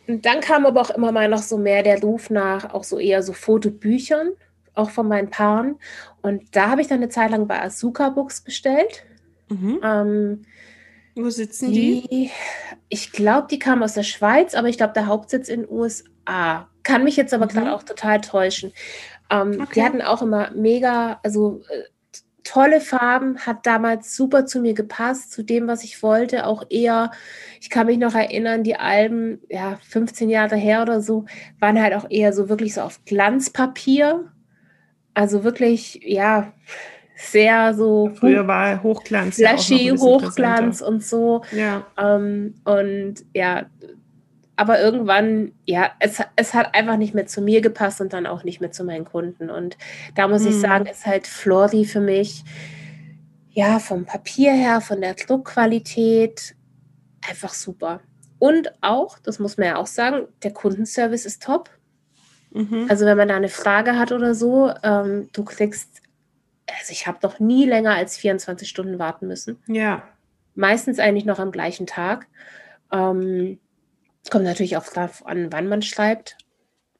Und 0.07 0.25
dann 0.25 0.39
kam 0.39 0.65
aber 0.65 0.81
auch 0.81 0.89
immer 0.89 1.11
mal 1.11 1.27
noch 1.27 1.41
so 1.41 1.57
mehr 1.57 1.83
der 1.83 2.01
Ruf 2.01 2.29
nach 2.29 2.73
auch 2.73 2.83
so 2.83 2.97
eher 2.97 3.23
so 3.23 3.33
Fotobüchern, 3.33 4.31
auch 4.73 4.89
von 4.89 5.07
meinen 5.07 5.29
Paaren. 5.29 5.77
Und 6.21 6.55
da 6.55 6.69
habe 6.69 6.81
ich 6.81 6.87
dann 6.87 6.97
eine 6.97 7.09
Zeit 7.09 7.31
lang 7.31 7.47
bei 7.47 7.61
Asuka 7.61 8.09
Books 8.09 8.41
bestellt. 8.41 9.05
Mhm. 9.49 9.79
Ähm, 9.83 10.41
Wo 11.15 11.29
sitzen 11.29 11.73
die? 11.73 12.07
die? 12.09 12.31
Ich 12.87 13.11
glaube, 13.11 13.47
die 13.49 13.59
kamen 13.59 13.83
aus 13.83 13.93
der 13.93 14.03
Schweiz, 14.03 14.55
aber 14.55 14.69
ich 14.69 14.77
glaube, 14.77 14.93
der 14.93 15.07
Hauptsitz 15.07 15.49
in 15.49 15.61
den 15.61 15.69
USA. 15.69 16.05
Ah, 16.29 16.67
kann 16.83 17.03
mich 17.03 17.17
jetzt 17.17 17.33
aber 17.33 17.45
mhm. 17.45 17.49
gerade 17.49 17.73
auch 17.73 17.83
total 17.83 18.21
täuschen. 18.21 18.71
Ähm, 19.29 19.61
okay. 19.61 19.71
Die 19.75 19.83
hatten 19.83 20.01
auch 20.01 20.21
immer 20.21 20.51
mega, 20.51 21.19
also 21.23 21.61
äh, 21.69 21.83
tolle 22.43 22.81
Farben, 22.81 23.37
hat 23.39 23.65
damals 23.65 24.15
super 24.15 24.45
zu 24.45 24.59
mir 24.59 24.73
gepasst, 24.73 25.31
zu 25.31 25.43
dem, 25.43 25.67
was 25.67 25.83
ich 25.83 26.01
wollte. 26.01 26.47
Auch 26.47 26.63
eher, 26.69 27.11
ich 27.61 27.69
kann 27.69 27.87
mich 27.87 27.99
noch 27.99 28.15
erinnern, 28.15 28.63
die 28.63 28.75
Alben, 28.75 29.39
ja, 29.49 29.77
15 29.87 30.29
Jahre 30.29 30.55
her 30.55 30.81
oder 30.81 31.01
so, 31.01 31.25
waren 31.59 31.81
halt 31.81 31.93
auch 31.93 32.07
eher 32.09 32.33
so 32.33 32.49
wirklich 32.49 32.73
so 32.73 32.81
auf 32.81 33.03
Glanzpapier. 33.05 34.31
Also 35.13 35.43
wirklich, 35.43 35.99
ja, 36.03 36.53
sehr 37.15 37.73
so. 37.73 38.11
Früher 38.15 38.47
war 38.47 38.81
Hochglanz. 38.81 39.35
Flashy, 39.35 39.87
ja 39.87 39.97
Hochglanz 39.97 40.81
und 40.81 41.03
so. 41.03 41.43
Ja. 41.51 41.85
Ähm, 41.97 42.55
und 42.63 43.15
ja, 43.33 43.65
aber 44.59 44.81
irgendwann, 44.81 45.53
ja, 45.65 45.91
es, 45.99 46.21
es 46.35 46.53
hat 46.53 46.75
einfach 46.75 46.97
nicht 46.97 47.15
mehr 47.15 47.25
zu 47.25 47.41
mir 47.41 47.61
gepasst 47.61 48.01
und 48.01 48.11
dann 48.11 48.27
auch 48.27 48.43
nicht 48.43 48.59
mehr 48.59 48.73
zu 48.73 48.83
meinen 48.83 49.05
Kunden. 49.05 49.49
Und 49.49 49.77
da 50.15 50.27
muss 50.27 50.41
hm. 50.41 50.49
ich 50.49 50.59
sagen, 50.59 50.85
ist 50.85 51.05
halt 51.05 51.27
Flori 51.27 51.85
für 51.85 52.01
mich, 52.01 52.43
ja, 53.51 53.79
vom 53.79 54.03
Papier 54.03 54.51
her, 54.51 54.81
von 54.81 54.99
der 54.99 55.13
Druckqualität 55.13 56.55
einfach 57.25 57.53
super. 57.53 58.01
Und 58.37 58.73
auch, 58.81 59.17
das 59.19 59.39
muss 59.39 59.55
man 59.55 59.67
ja 59.67 59.75
auch 59.77 59.87
sagen, 59.87 60.27
der 60.43 60.51
Kundenservice 60.51 61.25
ist 61.25 61.41
top. 61.41 61.69
Mhm. 62.51 62.87
Also 62.89 63.05
wenn 63.05 63.15
man 63.15 63.29
da 63.29 63.37
eine 63.37 63.47
Frage 63.47 63.97
hat 63.97 64.11
oder 64.11 64.35
so, 64.35 64.73
ähm, 64.83 65.29
du 65.31 65.45
kriegst, 65.45 66.01
also 66.67 66.91
ich 66.91 67.07
habe 67.07 67.19
doch 67.21 67.39
nie 67.39 67.65
länger 67.65 67.95
als 67.95 68.17
24 68.17 68.67
Stunden 68.67 68.99
warten 68.99 69.25
müssen. 69.27 69.63
Ja. 69.67 70.03
Meistens 70.53 70.99
eigentlich 70.99 71.25
noch 71.25 71.39
am 71.39 71.51
gleichen 71.51 71.87
Tag. 71.87 72.27
Ähm, 72.91 73.57
Kommt 74.29 74.45
natürlich 74.45 74.77
auch 74.77 74.85
darauf 74.87 75.25
an, 75.25 75.51
wann 75.51 75.67
man 75.67 75.81
schreibt. 75.81 76.37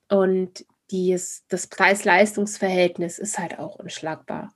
Und 0.10 0.66
dies, 0.92 1.44
das 1.50 1.68
Preis-Leistungs-Verhältnis 1.68 3.20
ist 3.20 3.38
halt 3.38 3.60
auch 3.60 3.76
unschlagbar. 3.76 4.54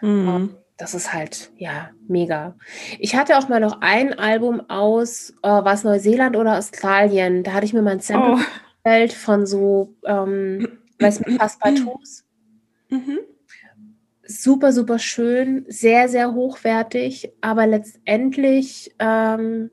Mhm. 0.00 0.56
Das 0.78 0.94
ist 0.94 1.12
halt, 1.12 1.50
ja, 1.56 1.90
mega. 2.06 2.54
Ich 2.98 3.16
hatte 3.16 3.38
auch 3.38 3.48
mal 3.48 3.60
noch 3.60 3.80
ein 3.80 4.18
Album 4.18 4.68
aus, 4.68 5.32
oh, 5.42 5.64
was 5.64 5.84
Neuseeland 5.84 6.36
oder 6.36 6.58
Australien. 6.58 7.42
Da 7.42 7.52
hatte 7.52 7.64
ich 7.64 7.72
mir 7.72 7.82
mal 7.82 7.92
ein 7.92 8.00
Sample 8.00 8.44
oh. 8.84 9.08
von 9.08 9.46
so, 9.46 9.94
ähm, 10.04 10.78
weiß 10.98 11.20
mit 11.20 11.38
Passepartouts. 11.38 12.24
Mhm. 12.88 13.18
Super, 14.22 14.72
super 14.72 15.00
schön, 15.00 15.64
sehr, 15.66 16.08
sehr 16.08 16.34
hochwertig, 16.34 17.32
aber 17.40 17.66
letztendlich 17.66 18.94
ähm, 19.00 19.72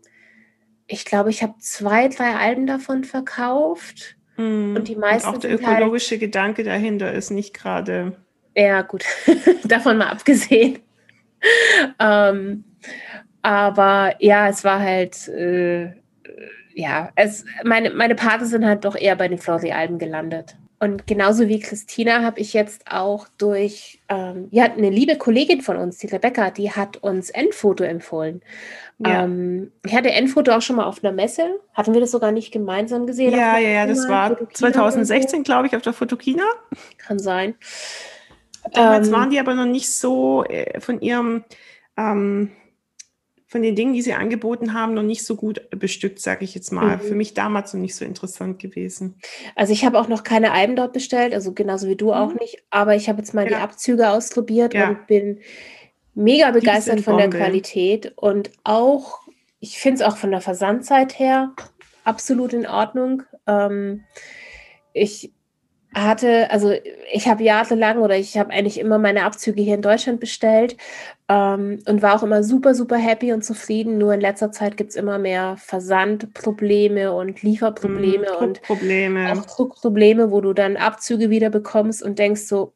ich 0.94 1.06
glaube, 1.06 1.30
ich 1.30 1.44
habe 1.44 1.56
zwei, 1.60 2.08
drei 2.08 2.36
Alben 2.36 2.68
davon 2.68 3.04
verkauft. 3.04 4.16
Mm. 4.38 4.76
Und 4.76 4.88
die 4.88 4.96
meisten. 4.96 5.30
Und 5.30 5.36
auch 5.36 5.40
der 5.42 5.52
halt 5.52 5.62
ökologische 5.62 6.12
halt, 6.12 6.22
Gedanke 6.22 6.64
dahinter 6.64 7.12
ist 7.12 7.32
nicht 7.32 7.54
gerade. 7.54 8.16
Ja, 8.56 8.82
gut, 8.84 9.04
davon 9.64 9.98
mal 9.98 10.10
abgesehen. 10.10 10.80
ähm, 12.00 12.64
aber 13.42 14.16
ja, 14.20 14.48
es 14.48 14.64
war 14.64 14.80
halt, 14.80 15.28
äh, 15.28 15.92
ja, 16.74 17.10
es, 17.16 17.46
meine, 17.64 17.90
meine 17.90 18.16
Partner 18.16 18.48
sind 18.48 18.66
halt 18.66 18.86
doch 18.86 18.96
eher 18.96 19.16
bei 19.16 19.28
den 19.28 19.38
Flori-Alben 19.38 20.00
gelandet. 20.00 20.56
Und 20.80 21.08
genauso 21.08 21.48
wie 21.48 21.62
Christina 21.62 22.24
habe 22.24 22.42
ich 22.42 22.52
jetzt 22.52 22.92
auch 22.92 23.30
durch, 23.38 24.02
ähm, 24.10 24.50
ja, 24.52 24.66
eine 24.66 24.90
liebe 24.90 25.18
Kollegin 25.18 25.62
von 25.62 25.78
uns, 25.78 25.98
die 25.98 26.08
Rebecca, 26.08 26.52
die 26.52 26.72
hat 26.72 26.98
uns 26.98 27.30
Endfoto 27.30 27.86
empfohlen. 27.86 28.42
Ja. 29.06 29.24
Ähm, 29.24 29.72
ich 29.86 29.94
hatte 29.94 30.12
Endfoto 30.12 30.52
auch 30.52 30.62
schon 30.62 30.76
mal 30.76 30.86
auf 30.86 31.04
einer 31.04 31.14
Messe. 31.14 31.60
Hatten 31.74 31.94
wir 31.94 32.02
das 32.02 32.12
sogar 32.12 32.32
nicht 32.32 32.52
gemeinsam 32.52 33.06
gesehen? 33.06 33.32
Ja, 33.32 33.58
ja, 33.58 33.70
ja, 33.70 33.86
das 33.86 34.08
war 34.08 34.30
Fotokina 34.30 34.54
2016, 34.54 35.44
glaube 35.44 35.68
ich, 35.68 35.76
auf 35.76 35.82
der 35.82 35.94
Fotokina. 35.94 36.44
Kann 36.98 37.20
sein. 37.20 37.56
Damals 38.72 39.08
ähm, 39.08 39.14
waren 39.14 39.30
die 39.30 39.40
aber 39.40 39.56
noch 39.56 39.66
nicht 39.66 39.92
so 39.92 40.44
äh, 40.46 40.80
von 40.80 41.02
ihrem 41.02 41.44
ähm, 41.98 42.52
von 43.54 43.62
den 43.62 43.76
Dingen, 43.76 43.94
die 43.94 44.02
sie 44.02 44.16
angeboten 44.16 44.74
haben, 44.74 44.96
noch 44.96 45.04
nicht 45.04 45.24
so 45.24 45.36
gut 45.36 45.70
bestückt, 45.70 46.20
sage 46.20 46.44
ich 46.44 46.56
jetzt 46.56 46.72
mal. 46.72 46.98
Mhm. 46.98 47.02
Für 47.02 47.14
mich 47.14 47.36
damals 47.36 47.72
noch 47.72 47.82
nicht 47.82 47.96
so 47.96 48.04
interessant 48.04 48.58
gewesen. 48.58 49.20
Also 49.56 49.74
ich 49.74 49.86
habe 49.86 50.00
auch 50.00 50.08
noch 50.08 50.24
keine 50.24 50.54
Alben 50.54 50.76
dort 50.76 50.92
bestellt, 50.92 51.36
also 51.36 51.54
genauso 51.54 51.88
wie 51.88 51.96
du 51.96 52.08
mhm. 52.08 52.14
auch 52.14 52.34
nicht. 52.34 52.64
Aber 52.72 52.96
ich 52.96 53.10
habe 53.10 53.20
jetzt 53.20 53.36
mal 53.36 53.44
ja. 53.44 53.50
die 53.50 53.56
Abzüge 53.64 54.10
ausprobiert 54.10 54.74
ja. 54.74 54.90
und 54.90 55.06
bin 55.06 55.40
mega 56.16 56.52
begeistert 56.52 57.02
von 57.02 57.18
der 57.18 57.30
Qualität 57.30 58.14
und 58.16 58.52
auch, 58.64 59.20
ich 59.60 59.80
finde 59.80 60.02
es 60.02 60.08
auch 60.08 60.18
von 60.18 60.32
der 60.32 60.42
Versandzeit 60.42 61.18
her 61.20 61.54
absolut 62.04 62.54
in 62.54 62.68
Ordnung. 62.68 63.24
Ähm, 63.48 64.04
ich 64.94 65.32
hatte, 65.96 66.50
also 66.50 66.74
ich 67.12 67.28
habe 67.28 67.44
jahrelang 67.44 68.00
oder 68.00 68.18
ich 68.18 68.38
habe 68.38 68.52
eigentlich 68.52 68.80
immer 68.80 68.98
meine 68.98 69.24
Abzüge 69.24 69.62
hier 69.62 69.76
in 69.76 69.82
Deutschland 69.82 70.20
bestellt 70.20 70.76
ähm, 71.30 71.80
und 71.88 72.02
war 72.02 72.16
auch 72.16 72.24
immer 72.24 72.44
super, 72.44 72.74
super 72.74 72.98
happy 72.98 73.32
und 73.32 73.44
zufrieden. 73.44 73.98
Nur 74.00 74.14
in 74.14 74.22
letzter 74.22 74.52
Zeit 74.52 74.76
gibt 74.76 74.92
es 74.92 74.96
immer 74.96 75.20
mehr 75.20 75.56
Versandprobleme 75.58 77.14
und 77.14 77.44
Lieferprobleme 77.44 78.28
mm, 78.40 78.44
und 78.44 78.62
auch 79.38 79.46
Druckprobleme, 79.46 80.32
wo 80.32 80.42
du 80.42 80.54
dann 80.54 80.78
Abzüge 80.78 81.30
wieder 81.30 81.52
bekommst 81.52 82.02
und 82.02 82.18
denkst 82.18 82.42
so, 82.42 82.74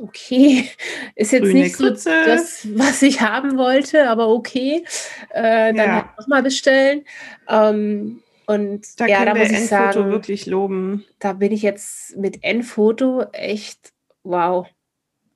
okay, 0.00 0.68
ist 1.14 1.32
jetzt 1.32 1.42
Grüne 1.42 1.60
nicht 1.60 1.76
so 1.76 1.90
das, 1.90 2.66
was 2.74 3.02
ich 3.02 3.20
haben 3.20 3.56
wollte, 3.56 4.08
aber 4.08 4.28
okay, 4.28 4.84
äh, 5.30 5.72
dann 5.72 5.76
ja. 5.76 5.94
halt 5.94 6.18
nochmal 6.18 6.42
bestellen. 6.42 7.04
Ähm, 7.48 8.22
und 8.46 9.00
da 9.00 9.06
ja, 9.06 9.24
da 9.24 9.34
muss 9.34 9.50
ich 9.50 9.66
sagen, 9.68 10.10
wirklich 10.10 10.46
loben. 10.46 11.04
Da 11.18 11.32
bin 11.32 11.50
ich 11.50 11.62
jetzt 11.62 12.16
mit 12.16 12.44
N-Foto 12.44 13.24
echt 13.32 13.92
wow. 14.22 14.66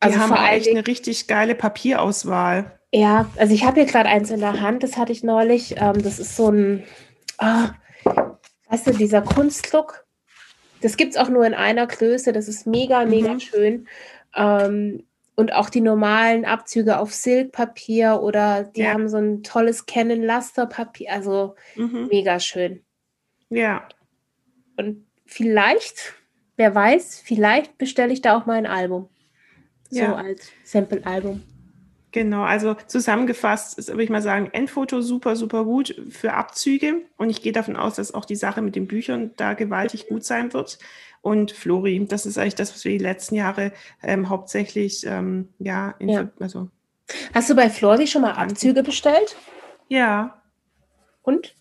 Also 0.01 0.17
Die 0.17 0.23
haben 0.23 0.33
eigentlich 0.33 0.71
eine 0.71 0.87
richtig 0.87 1.27
geile 1.27 1.55
Papierauswahl. 1.55 2.79
Ja, 2.93 3.29
also 3.37 3.53
ich 3.53 3.65
habe 3.65 3.81
hier 3.81 3.91
gerade 3.91 4.09
eins 4.09 4.31
in 4.31 4.41
der 4.41 4.61
Hand, 4.61 4.83
das 4.83 4.97
hatte 4.97 5.13
ich 5.13 5.23
neulich. 5.23 5.77
Ähm, 5.79 6.03
das 6.03 6.19
ist 6.19 6.37
so 6.37 6.51
ein, 6.51 6.85
oh, 7.41 8.13
weißt 8.71 8.87
du, 8.87 8.93
dieser 8.93 9.23
Kunstdruck. 9.23 10.07
Das 10.81 10.97
gibt 10.97 11.15
es 11.15 11.17
auch 11.17 11.29
nur 11.29 11.45
in 11.45 11.55
einer 11.55 11.87
Größe. 11.87 12.33
Das 12.33 12.49
ist 12.49 12.67
mega, 12.67 13.05
mega 13.05 13.35
mhm. 13.35 13.41
schön. 13.41 13.89
Ähm, 14.35 15.05
und 15.35 15.53
auch 15.53 15.71
die 15.71 15.81
normalen 15.81 16.45
Abzüge 16.45 16.99
auf 16.99 17.15
Silkpapier 17.15 18.21
oder 18.23 18.65
die 18.65 18.81
ja. 18.81 18.93
haben 18.93 19.09
so 19.09 19.19
ein 19.19 19.45
tolles 19.45 19.87
Canon 19.87 20.21
Lasterpapier. 20.21 21.13
Also 21.13 21.55
mhm. 21.77 22.09
mega 22.11 22.41
schön. 22.41 22.83
Ja. 23.49 23.89
Und 24.77 25.07
vielleicht, 25.27 26.15
wer 26.57 26.75
weiß, 26.75 27.23
vielleicht 27.25 27.79
bestelle 27.79 28.13
ich 28.13 28.21
da 28.21 28.37
auch 28.37 28.47
mal 28.47 28.55
ein 28.55 28.67
Album. 28.67 29.09
So 29.91 30.01
ja. 30.01 30.17
als 30.17 30.51
Sample-Album. 30.65 31.43
Genau, 32.11 32.43
also 32.43 32.75
zusammengefasst 32.87 33.79
ist, 33.79 33.89
würde 33.89 34.03
ich 34.03 34.11
mal 34.11 34.23
sagen, 34.23 34.49
Endfoto 34.53 35.03
super, 35.03 35.37
super 35.37 35.65
gut 35.65 35.95
für 36.11 36.33
Abzüge. 36.33 37.03
Und 37.17 37.29
ich 37.29 37.43
gehe 37.43 37.53
davon 37.53 37.77
aus, 37.77 37.97
dass 37.97 38.15
auch 38.15 38.25
die 38.25 38.37
Sache 38.37 38.63
mit 38.63 38.75
den 38.77 38.87
Büchern 38.87 39.33
da 39.37 39.53
gewaltig 39.53 40.09
gut 40.09 40.25
sein 40.25 40.53
wird. 40.55 40.79
Und 41.21 41.53
Flori, 41.53 42.05
das 42.07 42.27
ist 42.27 42.39
eigentlich 42.39 42.55
das, 42.55 42.75
was 42.75 42.85
wir 42.85 42.93
die 42.93 43.05
letzten 43.05 43.35
Jahre 43.35 43.73
ähm, 44.03 44.29
hauptsächlich, 44.29 45.05
ähm, 45.07 45.49
ja, 45.59 45.95
ja. 46.01 46.29
also. 46.41 46.69
Hast 47.35 47.51
du 47.51 47.55
bei 47.55 47.71
Flori 47.71 48.07
schon 48.07 48.23
mal 48.23 48.33
Abzüge 48.33 48.83
bestellt? 48.83 49.37
Ja. 49.89 50.43
Und? 51.23 51.55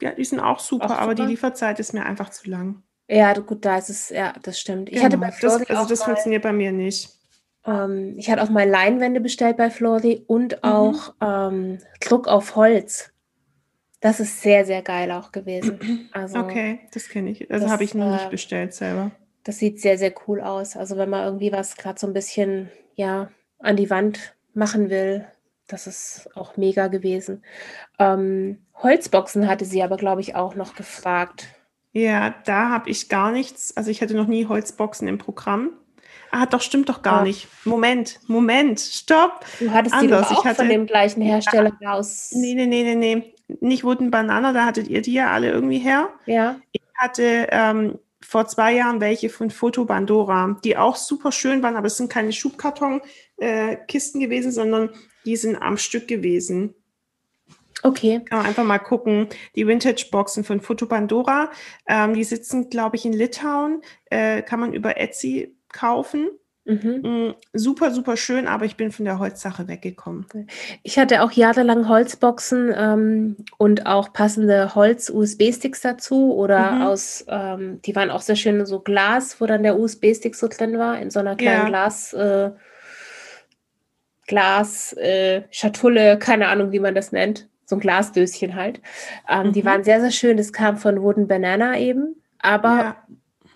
Ja, 0.00 0.12
die 0.12 0.24
sind 0.24 0.40
auch 0.40 0.58
super, 0.58 0.86
auch 0.86 0.88
super, 0.90 1.02
aber 1.02 1.14
die 1.14 1.22
Lieferzeit 1.22 1.78
ist 1.78 1.92
mir 1.92 2.04
einfach 2.04 2.30
zu 2.30 2.48
lang. 2.48 2.82
Ja, 3.08 3.32
gut, 3.34 3.64
da 3.64 3.76
ist 3.76 3.90
es, 3.90 4.08
ja, 4.10 4.32
das 4.42 4.58
stimmt. 4.58 4.88
Ich 4.88 4.94
genau, 4.94 5.06
hatte 5.06 5.18
bei 5.18 5.32
Flori 5.32 5.64
das, 5.66 5.76
also 5.76 5.88
das 5.88 6.00
mal, 6.00 6.06
funktioniert 6.06 6.42
bei 6.42 6.52
mir 6.52 6.72
nicht. 6.72 7.10
Ähm, 7.66 8.14
ich 8.16 8.30
hatte 8.30 8.42
auch 8.42 8.50
mal 8.50 8.68
Leinwände 8.68 9.20
bestellt 9.20 9.56
bei 9.56 9.70
Flori 9.70 10.24
und 10.26 10.52
mhm. 10.52 10.58
auch 10.62 11.14
ähm, 11.20 11.78
Druck 12.00 12.28
auf 12.28 12.56
Holz. 12.56 13.10
Das 14.00 14.18
ist 14.18 14.40
sehr, 14.40 14.64
sehr 14.64 14.82
geil 14.82 15.10
auch 15.12 15.32
gewesen. 15.32 16.08
Also, 16.12 16.38
okay, 16.38 16.80
das 16.92 17.08
kenne 17.08 17.30
ich. 17.30 17.50
Also 17.50 17.70
habe 17.70 17.84
ich 17.84 17.94
noch 17.94 18.10
nicht 18.10 18.26
äh, 18.26 18.30
bestellt 18.30 18.74
selber. 18.74 19.12
Das 19.44 19.58
sieht 19.58 19.80
sehr, 19.80 19.96
sehr 19.96 20.12
cool 20.26 20.40
aus. 20.40 20.76
Also 20.76 20.96
wenn 20.96 21.08
man 21.08 21.24
irgendwie 21.24 21.52
was 21.52 21.76
gerade 21.76 21.98
so 21.98 22.06
ein 22.06 22.12
bisschen, 22.12 22.70
ja, 22.94 23.30
an 23.58 23.76
die 23.76 23.90
Wand 23.90 24.34
machen 24.54 24.90
will, 24.90 25.26
das 25.68 25.86
ist 25.86 26.28
auch 26.34 26.56
mega 26.56 26.88
gewesen. 26.88 27.44
Ähm, 27.98 28.58
Holzboxen 28.74 29.46
hatte 29.46 29.64
sie 29.64 29.82
aber, 29.82 29.96
glaube 29.96 30.20
ich, 30.20 30.34
auch 30.34 30.54
noch 30.54 30.74
gefragt. 30.74 31.48
Ja, 31.92 32.34
da 32.44 32.70
habe 32.70 32.90
ich 32.90 33.08
gar 33.08 33.30
nichts. 33.30 33.76
Also 33.76 33.90
ich 33.90 34.02
hatte 34.02 34.14
noch 34.14 34.26
nie 34.26 34.46
Holzboxen 34.46 35.08
im 35.08 35.18
Programm. 35.18 35.70
Ah, 36.32 36.46
doch, 36.46 36.60
stimmt 36.60 36.88
doch 36.88 37.02
gar 37.02 37.20
ah. 37.20 37.24
nicht. 37.24 37.48
Moment, 37.64 38.20
Moment, 38.26 38.80
stopp. 38.80 39.44
Du 39.58 39.70
hattest 39.70 39.94
Anders. 39.94 40.28
die 40.28 40.34
doch 40.34 40.40
auch 40.40 40.44
hatte, 40.44 40.56
von 40.56 40.68
dem 40.68 40.86
gleichen 40.86 41.22
Hersteller 41.22 41.72
ja, 41.80 41.94
aus. 41.94 42.30
Nee, 42.32 42.54
nee, 42.54 42.66
nee, 42.66 42.82
nee, 42.82 42.94
nee. 42.94 43.34
Nicht 43.60 43.84
Wooden 43.84 44.10
Banana, 44.10 44.52
da 44.52 44.66
hattet 44.66 44.88
ihr 44.88 45.02
die 45.02 45.14
ja 45.14 45.30
alle 45.32 45.50
irgendwie 45.50 45.78
her. 45.78 46.10
Ja. 46.26 46.60
Ich 46.72 46.82
hatte 46.96 47.48
ähm, 47.50 47.98
vor 48.20 48.46
zwei 48.46 48.74
Jahren 48.74 49.00
welche 49.00 49.30
von 49.30 49.50
Foto 49.50 49.84
Bandora, 49.84 50.58
die 50.64 50.76
auch 50.76 50.96
super 50.96 51.32
schön 51.32 51.62
waren, 51.62 51.76
aber 51.76 51.86
es 51.86 51.96
sind 51.96 52.10
keine 52.10 52.32
Schubkarton-Kisten 52.32 54.20
äh, 54.20 54.24
gewesen, 54.24 54.52
sondern 54.52 54.90
die 55.24 55.36
sind 55.36 55.56
am 55.56 55.76
Stück 55.78 56.08
gewesen. 56.08 56.74
Okay. 57.82 58.20
Kann 58.24 58.38
man 58.38 58.46
einfach 58.46 58.64
mal 58.64 58.78
gucken. 58.78 59.28
Die 59.56 59.66
Vintage-Boxen 59.66 60.44
von 60.44 60.60
Foto 60.60 60.86
Pandora, 60.86 61.50
ähm, 61.88 62.14
die 62.14 62.24
sitzen, 62.24 62.68
glaube 62.68 62.96
ich, 62.96 63.06
in 63.06 63.12
Litauen. 63.12 63.82
Äh, 64.06 64.42
kann 64.42 64.60
man 64.60 64.74
über 64.74 64.98
Etsy 64.98 65.56
kaufen. 65.72 66.28
Mhm. 66.70 67.00
Mm, 67.02 67.34
super, 67.52 67.90
super 67.90 68.16
schön, 68.16 68.46
aber 68.46 68.64
ich 68.64 68.76
bin 68.76 68.92
von 68.92 69.04
der 69.04 69.18
Holzsache 69.18 69.66
weggekommen. 69.66 70.26
Ich 70.84 70.98
hatte 70.98 71.22
auch 71.22 71.32
jahrelang 71.32 71.88
Holzboxen 71.88 72.72
ähm, 72.76 73.36
und 73.58 73.86
auch 73.86 74.12
passende 74.12 74.74
Holz-USB-Sticks 74.76 75.80
dazu 75.80 76.32
oder 76.34 76.70
mhm. 76.70 76.82
aus, 76.82 77.24
ähm, 77.28 77.82
die 77.82 77.96
waren 77.96 78.10
auch 78.10 78.20
sehr 78.20 78.36
schön, 78.36 78.64
so 78.66 78.78
Glas, 78.78 79.40
wo 79.40 79.46
dann 79.46 79.64
der 79.64 79.78
USB-Stick 79.78 80.36
so 80.36 80.46
drin 80.46 80.78
war, 80.78 81.00
in 81.00 81.10
so 81.10 81.18
einer 81.18 81.34
kleinen 81.34 81.62
ja. 81.62 81.68
Glas. 81.68 82.12
Äh, 82.12 82.50
Glas, 84.28 84.92
äh, 84.92 85.42
Schatulle, 85.50 86.16
keine 86.16 86.46
Ahnung, 86.46 86.70
wie 86.70 86.78
man 86.78 86.94
das 86.94 87.10
nennt. 87.10 87.48
So 87.66 87.74
ein 87.74 87.80
Glasdöschen 87.80 88.54
halt. 88.54 88.80
Ähm, 89.28 89.48
mhm. 89.48 89.52
Die 89.54 89.64
waren 89.64 89.82
sehr, 89.82 90.00
sehr 90.00 90.12
schön. 90.12 90.36
Das 90.36 90.52
kam 90.52 90.76
von 90.76 91.02
Wooden 91.02 91.26
Banana 91.26 91.76
eben. 91.76 92.14
Aber, 92.38 92.76
ja. 92.76 92.96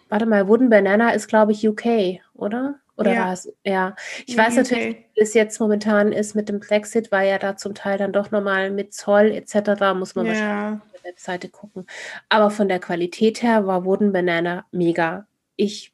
warte 0.09 0.27
mal, 0.27 0.49
Wooden 0.49 0.71
Banana 0.71 1.11
ist, 1.11 1.29
glaube 1.29 1.53
ich, 1.53 1.69
UK, 1.69 2.21
oder? 2.35 2.81
Oder 2.97 3.13
ja. 3.13 3.25
war 3.25 3.33
es? 3.33 3.53
Ja. 3.65 3.97
Ich 4.27 4.37
weiß 4.37 4.53
okay. 4.53 4.63
natürlich, 4.63 4.97
wie 5.15 5.21
es 5.21 5.35
jetzt 5.35 5.59
momentan 5.59 6.13
ist 6.13 6.35
mit 6.35 6.49
dem 6.49 6.61
Brexit, 6.61 7.11
weil 7.11 7.29
ja 7.29 7.39
da 7.39 7.57
zum 7.57 7.75
Teil 7.75 7.99
dann 7.99 8.13
doch 8.13 8.31
nochmal 8.31 8.71
mit 8.71 8.95
Zoll 8.95 9.33
etc. 9.33 9.95
muss 9.95 10.15
man 10.15 10.27
ja. 10.27 10.33
wahrscheinlich 10.33 10.83
auf 10.83 10.93
der 10.93 11.11
Webseite 11.11 11.49
gucken. 11.49 11.87
Aber 12.29 12.51
von 12.51 12.69
der 12.69 12.79
Qualität 12.79 13.43
her 13.43 13.67
war 13.67 13.85
Wooden 13.85 14.13
Banana 14.13 14.65
mega. 14.71 15.27
Ich 15.57 15.93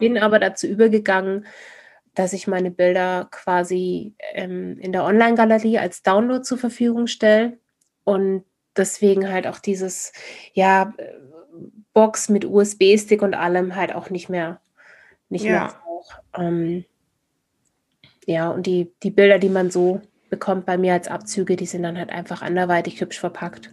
bin 0.00 0.18
aber 0.18 0.38
dazu 0.38 0.66
übergegangen, 0.66 1.46
dass 2.14 2.32
ich 2.32 2.48
meine 2.48 2.72
Bilder 2.72 3.28
quasi 3.30 4.14
ähm, 4.32 4.78
in 4.80 4.92
der 4.92 5.04
Online-Galerie 5.04 5.78
als 5.78 6.02
Download 6.02 6.42
zur 6.42 6.58
Verfügung 6.58 7.06
stelle 7.06 7.58
und 8.02 8.44
deswegen 8.76 9.30
halt 9.30 9.46
auch 9.46 9.58
dieses, 9.58 10.12
ja, 10.52 10.92
Box 11.92 12.28
mit 12.28 12.44
USB-Stick 12.44 13.22
und 13.22 13.34
allem 13.34 13.76
halt 13.76 13.94
auch 13.94 14.10
nicht 14.10 14.28
mehr, 14.28 14.60
nicht 15.28 15.44
ja. 15.44 15.50
mehr 15.50 15.74
auch. 16.00 16.14
Ähm, 16.38 16.84
ja, 18.26 18.50
und 18.50 18.66
die, 18.66 18.92
die 19.02 19.10
Bilder, 19.10 19.38
die 19.38 19.48
man 19.48 19.70
so 19.70 20.00
bekommt 20.30 20.66
bei 20.66 20.78
mir 20.78 20.92
als 20.92 21.08
Abzüge, 21.08 21.56
die 21.56 21.66
sind 21.66 21.82
dann 21.82 21.98
halt 21.98 22.10
einfach 22.10 22.42
anderweitig 22.42 23.00
hübsch 23.00 23.18
verpackt. 23.18 23.70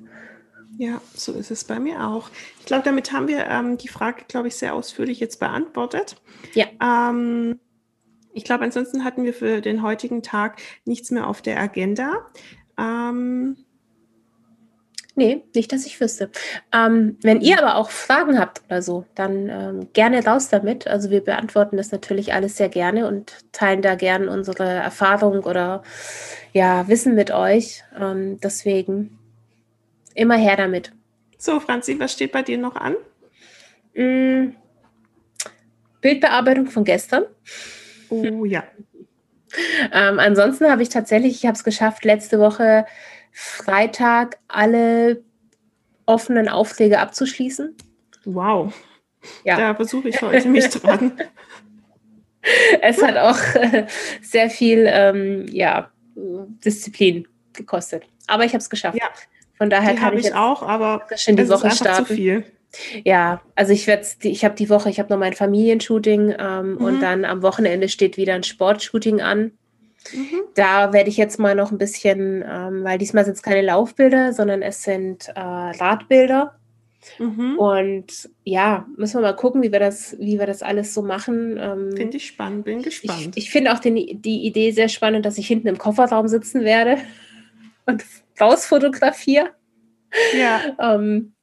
Ja, 0.78 1.02
so 1.16 1.34
ist 1.34 1.50
es 1.50 1.64
bei 1.64 1.80
mir 1.80 2.08
auch. 2.08 2.30
Ich 2.60 2.66
glaube, 2.66 2.84
damit 2.84 3.12
haben 3.12 3.28
wir 3.28 3.48
ähm, 3.48 3.78
die 3.78 3.88
Frage, 3.88 4.26
glaube 4.28 4.48
ich, 4.48 4.56
sehr 4.56 4.76
ausführlich 4.76 5.20
jetzt 5.20 5.40
beantwortet. 5.40 6.18
Ja. 6.54 6.66
Ähm, 6.82 7.60
ich 8.34 8.44
glaube, 8.44 8.64
ansonsten 8.64 9.04
hatten 9.04 9.24
wir 9.24 9.34
für 9.34 9.62
den 9.62 9.82
heutigen 9.82 10.22
Tag 10.22 10.62
nichts 10.86 11.10
mehr 11.10 11.28
auf 11.28 11.42
der 11.42 11.60
Agenda. 11.60 12.28
Ähm, 12.78 13.58
Nee, 15.18 15.44
nicht, 15.56 15.74
dass 15.74 15.88
ich 15.88 16.00
wüsste. 16.00 16.30
Ähm, 16.72 17.18
wenn 17.24 17.42
ihr 17.42 17.58
aber 17.58 17.78
auch 17.78 17.90
Fragen 17.90 18.38
habt 18.38 18.62
oder 18.68 18.84
so, 18.84 19.04
dann 19.16 19.50
ähm, 19.50 19.88
gerne 19.92 20.24
raus 20.24 20.50
damit. 20.50 20.86
Also 20.86 21.10
wir 21.10 21.24
beantworten 21.24 21.76
das 21.76 21.92
natürlich 21.92 22.34
alles 22.34 22.56
sehr 22.56 22.70
gerne 22.70 23.08
und 23.08 23.34
teilen 23.52 23.82
da 23.82 23.96
gerne 23.96 24.30
unsere 24.30 24.64
Erfahrung 24.64 25.40
oder 25.40 25.82
ja, 26.54 26.88
Wissen 26.88 27.16
mit 27.16 27.32
euch. 27.32 27.84
Ähm, 28.00 28.40
deswegen 28.42 29.18
immer 30.14 30.36
her 30.36 30.56
damit. 30.56 30.92
So, 31.40 31.60
Franzi, 31.60 32.00
was 32.00 32.14
steht 32.14 32.32
bei 32.32 32.44
dir 32.44 32.60
noch 32.60 32.76
an? 32.76 32.96
Mm, 33.96 34.56
Bildbearbeitung 36.00 36.68
von 36.68 36.84
gestern. 36.84 37.24
Oh 38.10 38.46
ja. 38.46 38.64
ähm, 39.94 40.20
ansonsten 40.20 40.70
habe 40.70 40.84
ich 40.84 40.90
tatsächlich, 40.90 41.34
ich 41.38 41.48
habe 41.48 41.56
es 41.56 41.64
geschafft, 41.64 42.06
letzte 42.06 42.38
Woche 42.38 42.86
Freitag 43.40 44.40
alle 44.48 45.24
offenen 46.08 46.50
Aufträge 46.50 46.98
abzuschließen. 46.98 47.76
Wow. 48.26 48.74
Ja. 49.44 49.58
Da 49.58 49.76
versuche 49.76 50.10
ich 50.10 50.20
heute 50.24 50.50
mich 50.50 50.68
dran. 50.70 51.22
es 52.82 53.00
hat 53.04 53.16
auch 53.16 53.40
äh, 53.54 53.86
sehr 54.24 54.50
viel 54.50 54.88
ähm, 54.90 55.46
ja, 55.52 55.92
Disziplin 56.16 57.28
gekostet. 57.54 58.06
Aber 58.26 58.44
ich 58.44 58.54
habe 58.54 58.62
es 58.62 58.72
geschafft. 58.72 58.98
Ja. 58.98 59.10
Von 59.56 59.70
daher 59.70 59.94
die 59.94 60.00
kann 60.00 60.18
ich, 60.18 60.26
ich 60.26 60.34
auch, 60.34 60.64
aber 60.64 61.06
schon 61.16 61.36
die 61.36 61.48
Woche 61.48 61.70
starten. 61.70 62.08
Zu 62.08 62.16
viel. 62.16 62.44
Ja, 63.06 63.42
also 63.54 63.72
ich 63.72 63.86
werde, 63.86 64.08
ich 64.24 64.46
habe 64.46 64.56
die 64.56 64.72
Woche, 64.72 64.90
ich 64.90 64.98
habe 64.98 65.14
noch 65.14 65.20
mein 65.20 65.34
Familienshooting 65.34 66.34
ähm, 66.40 66.72
mhm. 66.72 66.78
und 66.78 67.02
dann 67.02 67.24
am 67.24 67.44
Wochenende 67.44 67.88
steht 67.88 68.18
wieder 68.18 68.34
ein 68.34 68.44
Sportshooting 68.44 69.22
an. 69.22 69.52
Mhm. 70.14 70.42
Da 70.56 70.94
werde 70.94 71.10
ich 71.10 71.18
jetzt 71.18 71.40
mal 71.40 71.56
noch 71.56 71.72
ein 71.72 71.78
bisschen, 71.78 72.44
ähm, 72.48 72.84
weil 72.84 72.98
diesmal 72.98 73.26
sind 73.26 73.36
es 73.36 73.44
keine 73.44 73.62
Laufbilder, 73.62 74.34
sondern 74.34 74.62
es 74.62 74.84
sind 74.84 75.30
äh, 75.30 75.40
Radbilder. 75.40 76.58
Mhm. 77.20 77.58
Und 77.58 78.30
ja, 78.44 78.86
müssen 78.98 79.18
wir 79.18 79.22
mal 79.22 79.36
gucken, 79.36 79.62
wie 79.62 79.72
wir 79.72 79.80
das, 79.80 80.16
wie 80.20 80.40
wir 80.40 80.46
das 80.46 80.62
alles 80.62 80.94
so 80.94 81.02
machen. 81.02 81.58
Ähm, 81.60 81.96
finde 81.96 82.18
ich 82.18 82.28
spannend, 82.28 82.66
bin 82.66 82.82
gespannt. 82.82 83.36
Ich, 83.36 83.46
ich 83.46 83.52
finde 83.52 83.74
auch 83.74 83.80
den, 83.80 83.96
die 83.96 84.46
Idee 84.46 84.72
sehr 84.72 84.90
spannend, 84.90 85.26
dass 85.26 85.38
ich 85.38 85.48
hinten 85.48 85.68
im 85.68 85.78
Kofferraum 85.78 86.28
sitzen 86.28 86.64
werde 86.64 86.98
und 87.86 88.04
rausfotografiere. 88.40 89.52
Ja. 90.38 90.62
ähm, 90.80 91.34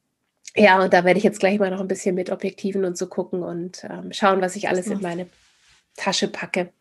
ja, 0.57 0.83
und 0.83 0.93
da 0.93 1.05
werde 1.05 1.19
ich 1.19 1.25
jetzt 1.25 1.41
gleich 1.41 1.59
mal 1.59 1.71
noch 1.71 1.81
ein 1.81 1.89
bisschen 1.89 2.15
mit 2.15 2.31
Objektiven 2.31 2.85
und 2.85 2.97
so 2.97 3.09
gucken 3.09 3.43
und 3.43 3.85
ähm, 3.91 4.13
schauen, 4.13 4.41
was 4.41 4.55
ich 4.55 4.69
alles 4.69 4.87
in 4.87 5.01
meine 5.01 5.27
Tasche 5.97 6.29
packe. 6.29 6.73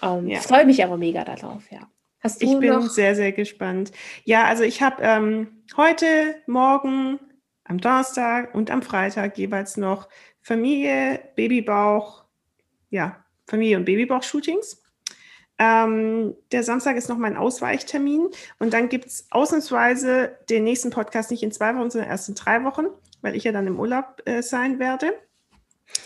Ähm, 0.00 0.28
ja. 0.28 0.40
Freue 0.40 0.66
mich 0.66 0.82
aber 0.84 0.96
mega 0.96 1.24
darauf, 1.24 1.70
ja. 1.70 1.88
Hast 2.20 2.40
du 2.40 2.46
ich 2.46 2.58
bin 2.58 2.70
noch? 2.70 2.88
sehr, 2.88 3.16
sehr 3.16 3.32
gespannt. 3.32 3.90
Ja, 4.24 4.44
also 4.44 4.62
ich 4.62 4.80
habe 4.80 5.02
ähm, 5.02 5.64
heute, 5.76 6.36
morgen, 6.46 7.18
am 7.64 7.78
Donnerstag 7.78 8.54
und 8.54 8.70
am 8.70 8.82
Freitag 8.82 9.36
jeweils 9.38 9.76
noch 9.76 10.08
Familie, 10.40 11.20
Babybauch, 11.34 12.24
ja, 12.90 13.24
Familie- 13.46 13.76
und 13.76 13.84
Babybauch-Shootings. 13.84 14.82
Ähm, 15.58 16.34
der 16.52 16.62
Samstag 16.62 16.96
ist 16.96 17.08
noch 17.08 17.18
mein 17.18 17.36
Ausweichtermin 17.36 18.28
und 18.58 18.72
dann 18.72 18.88
gibt 18.88 19.06
es 19.06 19.26
ausnahmsweise 19.30 20.38
den 20.48 20.64
nächsten 20.64 20.90
Podcast 20.90 21.30
nicht 21.30 21.42
in 21.42 21.52
zwei 21.52 21.76
Wochen, 21.76 21.90
sondern 21.90 22.10
erst 22.10 22.28
in 22.28 22.34
drei 22.34 22.64
Wochen 22.64 22.86
weil 23.22 23.36
ich 23.36 23.44
ja 23.44 23.52
dann 23.52 23.66
im 23.66 23.80
Urlaub 23.80 24.20
äh, 24.26 24.42
sein 24.42 24.78
werde. 24.78 25.14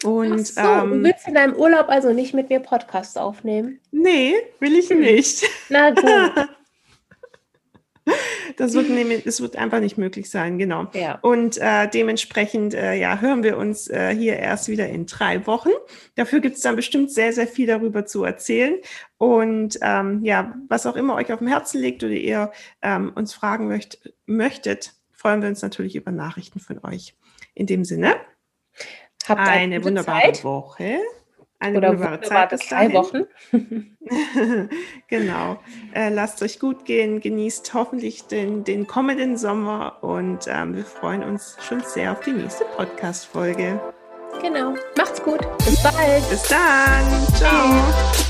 Und, 0.05 0.47
so, 0.47 0.61
ähm, 0.61 0.91
du 0.91 1.03
willst 1.05 1.27
in 1.27 1.35
deinem 1.35 1.55
Urlaub 1.55 1.89
also 1.89 2.13
nicht 2.13 2.35
mit 2.35 2.51
mir 2.51 2.61
Podcasts 2.61 3.17
aufnehmen? 3.17 3.81
Nee, 3.91 4.35
will 4.61 4.77
ich 4.77 4.91
hm. 4.91 5.01
nicht. 5.01 5.45
Na 5.69 5.91
gut. 5.91 6.49
Das 8.57 8.73
wird, 8.75 8.89
nämlich, 8.89 9.25
das 9.25 9.41
wird 9.41 9.57
einfach 9.57 9.81
nicht 9.81 9.99
möglich 9.99 10.31
sein, 10.31 10.59
genau. 10.59 10.87
Ja. 10.95 11.19
Und 11.23 11.59
äh, 11.59 11.89
dementsprechend 11.89 12.73
äh, 12.73 12.95
ja, 12.95 13.21
hören 13.21 13.43
wir 13.43 13.59
uns 13.59 13.89
äh, 13.89 14.15
hier 14.15 14.37
erst 14.37 14.69
wieder 14.69 14.89
in 14.89 15.07
drei 15.07 15.47
Wochen. 15.47 15.71
Dafür 16.15 16.41
gibt 16.41 16.57
es 16.57 16.63
dann 16.63 16.77
bestimmt 16.77 17.11
sehr, 17.11 17.33
sehr 17.33 17.49
viel 17.49 17.67
darüber 17.67 18.07
zu 18.07 18.25
erzählen. 18.25 18.77
Und 19.19 19.79
ähm, 19.83 20.25
ja, 20.25 20.55
was 20.69 20.87
auch 20.87 20.97
immer 20.97 21.17
euch 21.17 21.33
auf 21.33 21.41
dem 21.41 21.49
Herzen 21.49 21.81
liegt 21.81 22.05
oder 22.05 22.13
ihr 22.13 22.53
ähm, 22.81 23.13
uns 23.15 23.35
fragen 23.35 23.67
möcht 23.67 23.99
möchtet, 24.25 24.95
freuen 25.11 25.43
wir 25.43 25.49
uns 25.49 25.63
natürlich 25.63 25.97
über 25.97 26.13
Nachrichten 26.13 26.61
von 26.61 26.79
euch. 26.85 27.15
In 27.55 27.67
dem 27.67 27.85
Sinne, 27.85 28.15
habt 29.29 29.41
eine, 29.41 29.51
eine 29.51 29.85
wunderbare 29.85 30.33
Zeit. 30.33 30.45
Woche. 30.45 30.99
Eine 31.59 31.79
Oder 31.79 31.89
wunderbare 31.93 32.21
Zeit 32.21 32.51
bis 32.51 32.69
drei 32.69 32.93
Wochen. 32.93 33.25
genau. 35.09 35.59
Äh, 35.95 36.11
lasst 36.11 36.43
euch 36.43 36.61
gut 36.61 36.85
gehen, 36.85 37.21
genießt 37.21 37.73
hoffentlich 37.75 38.27
den, 38.27 38.65
den 38.65 38.87
kommenden 38.87 39.37
Sommer 39.37 40.03
und 40.03 40.47
ähm, 40.49 40.77
wir 40.77 40.85
freuen 40.85 41.23
uns 41.23 41.57
schon 41.67 41.81
sehr 41.81 42.13
auf 42.13 42.21
die 42.21 42.33
nächste 42.33 42.65
Podcast-Folge. 42.77 43.81
Genau. 44.43 44.75
Macht's 44.97 45.23
gut. 45.23 45.41
Bis 45.59 45.83
bald. 45.83 46.29
Bis 46.31 46.43
dann. 46.43 47.35
Ciao. 47.35 48.26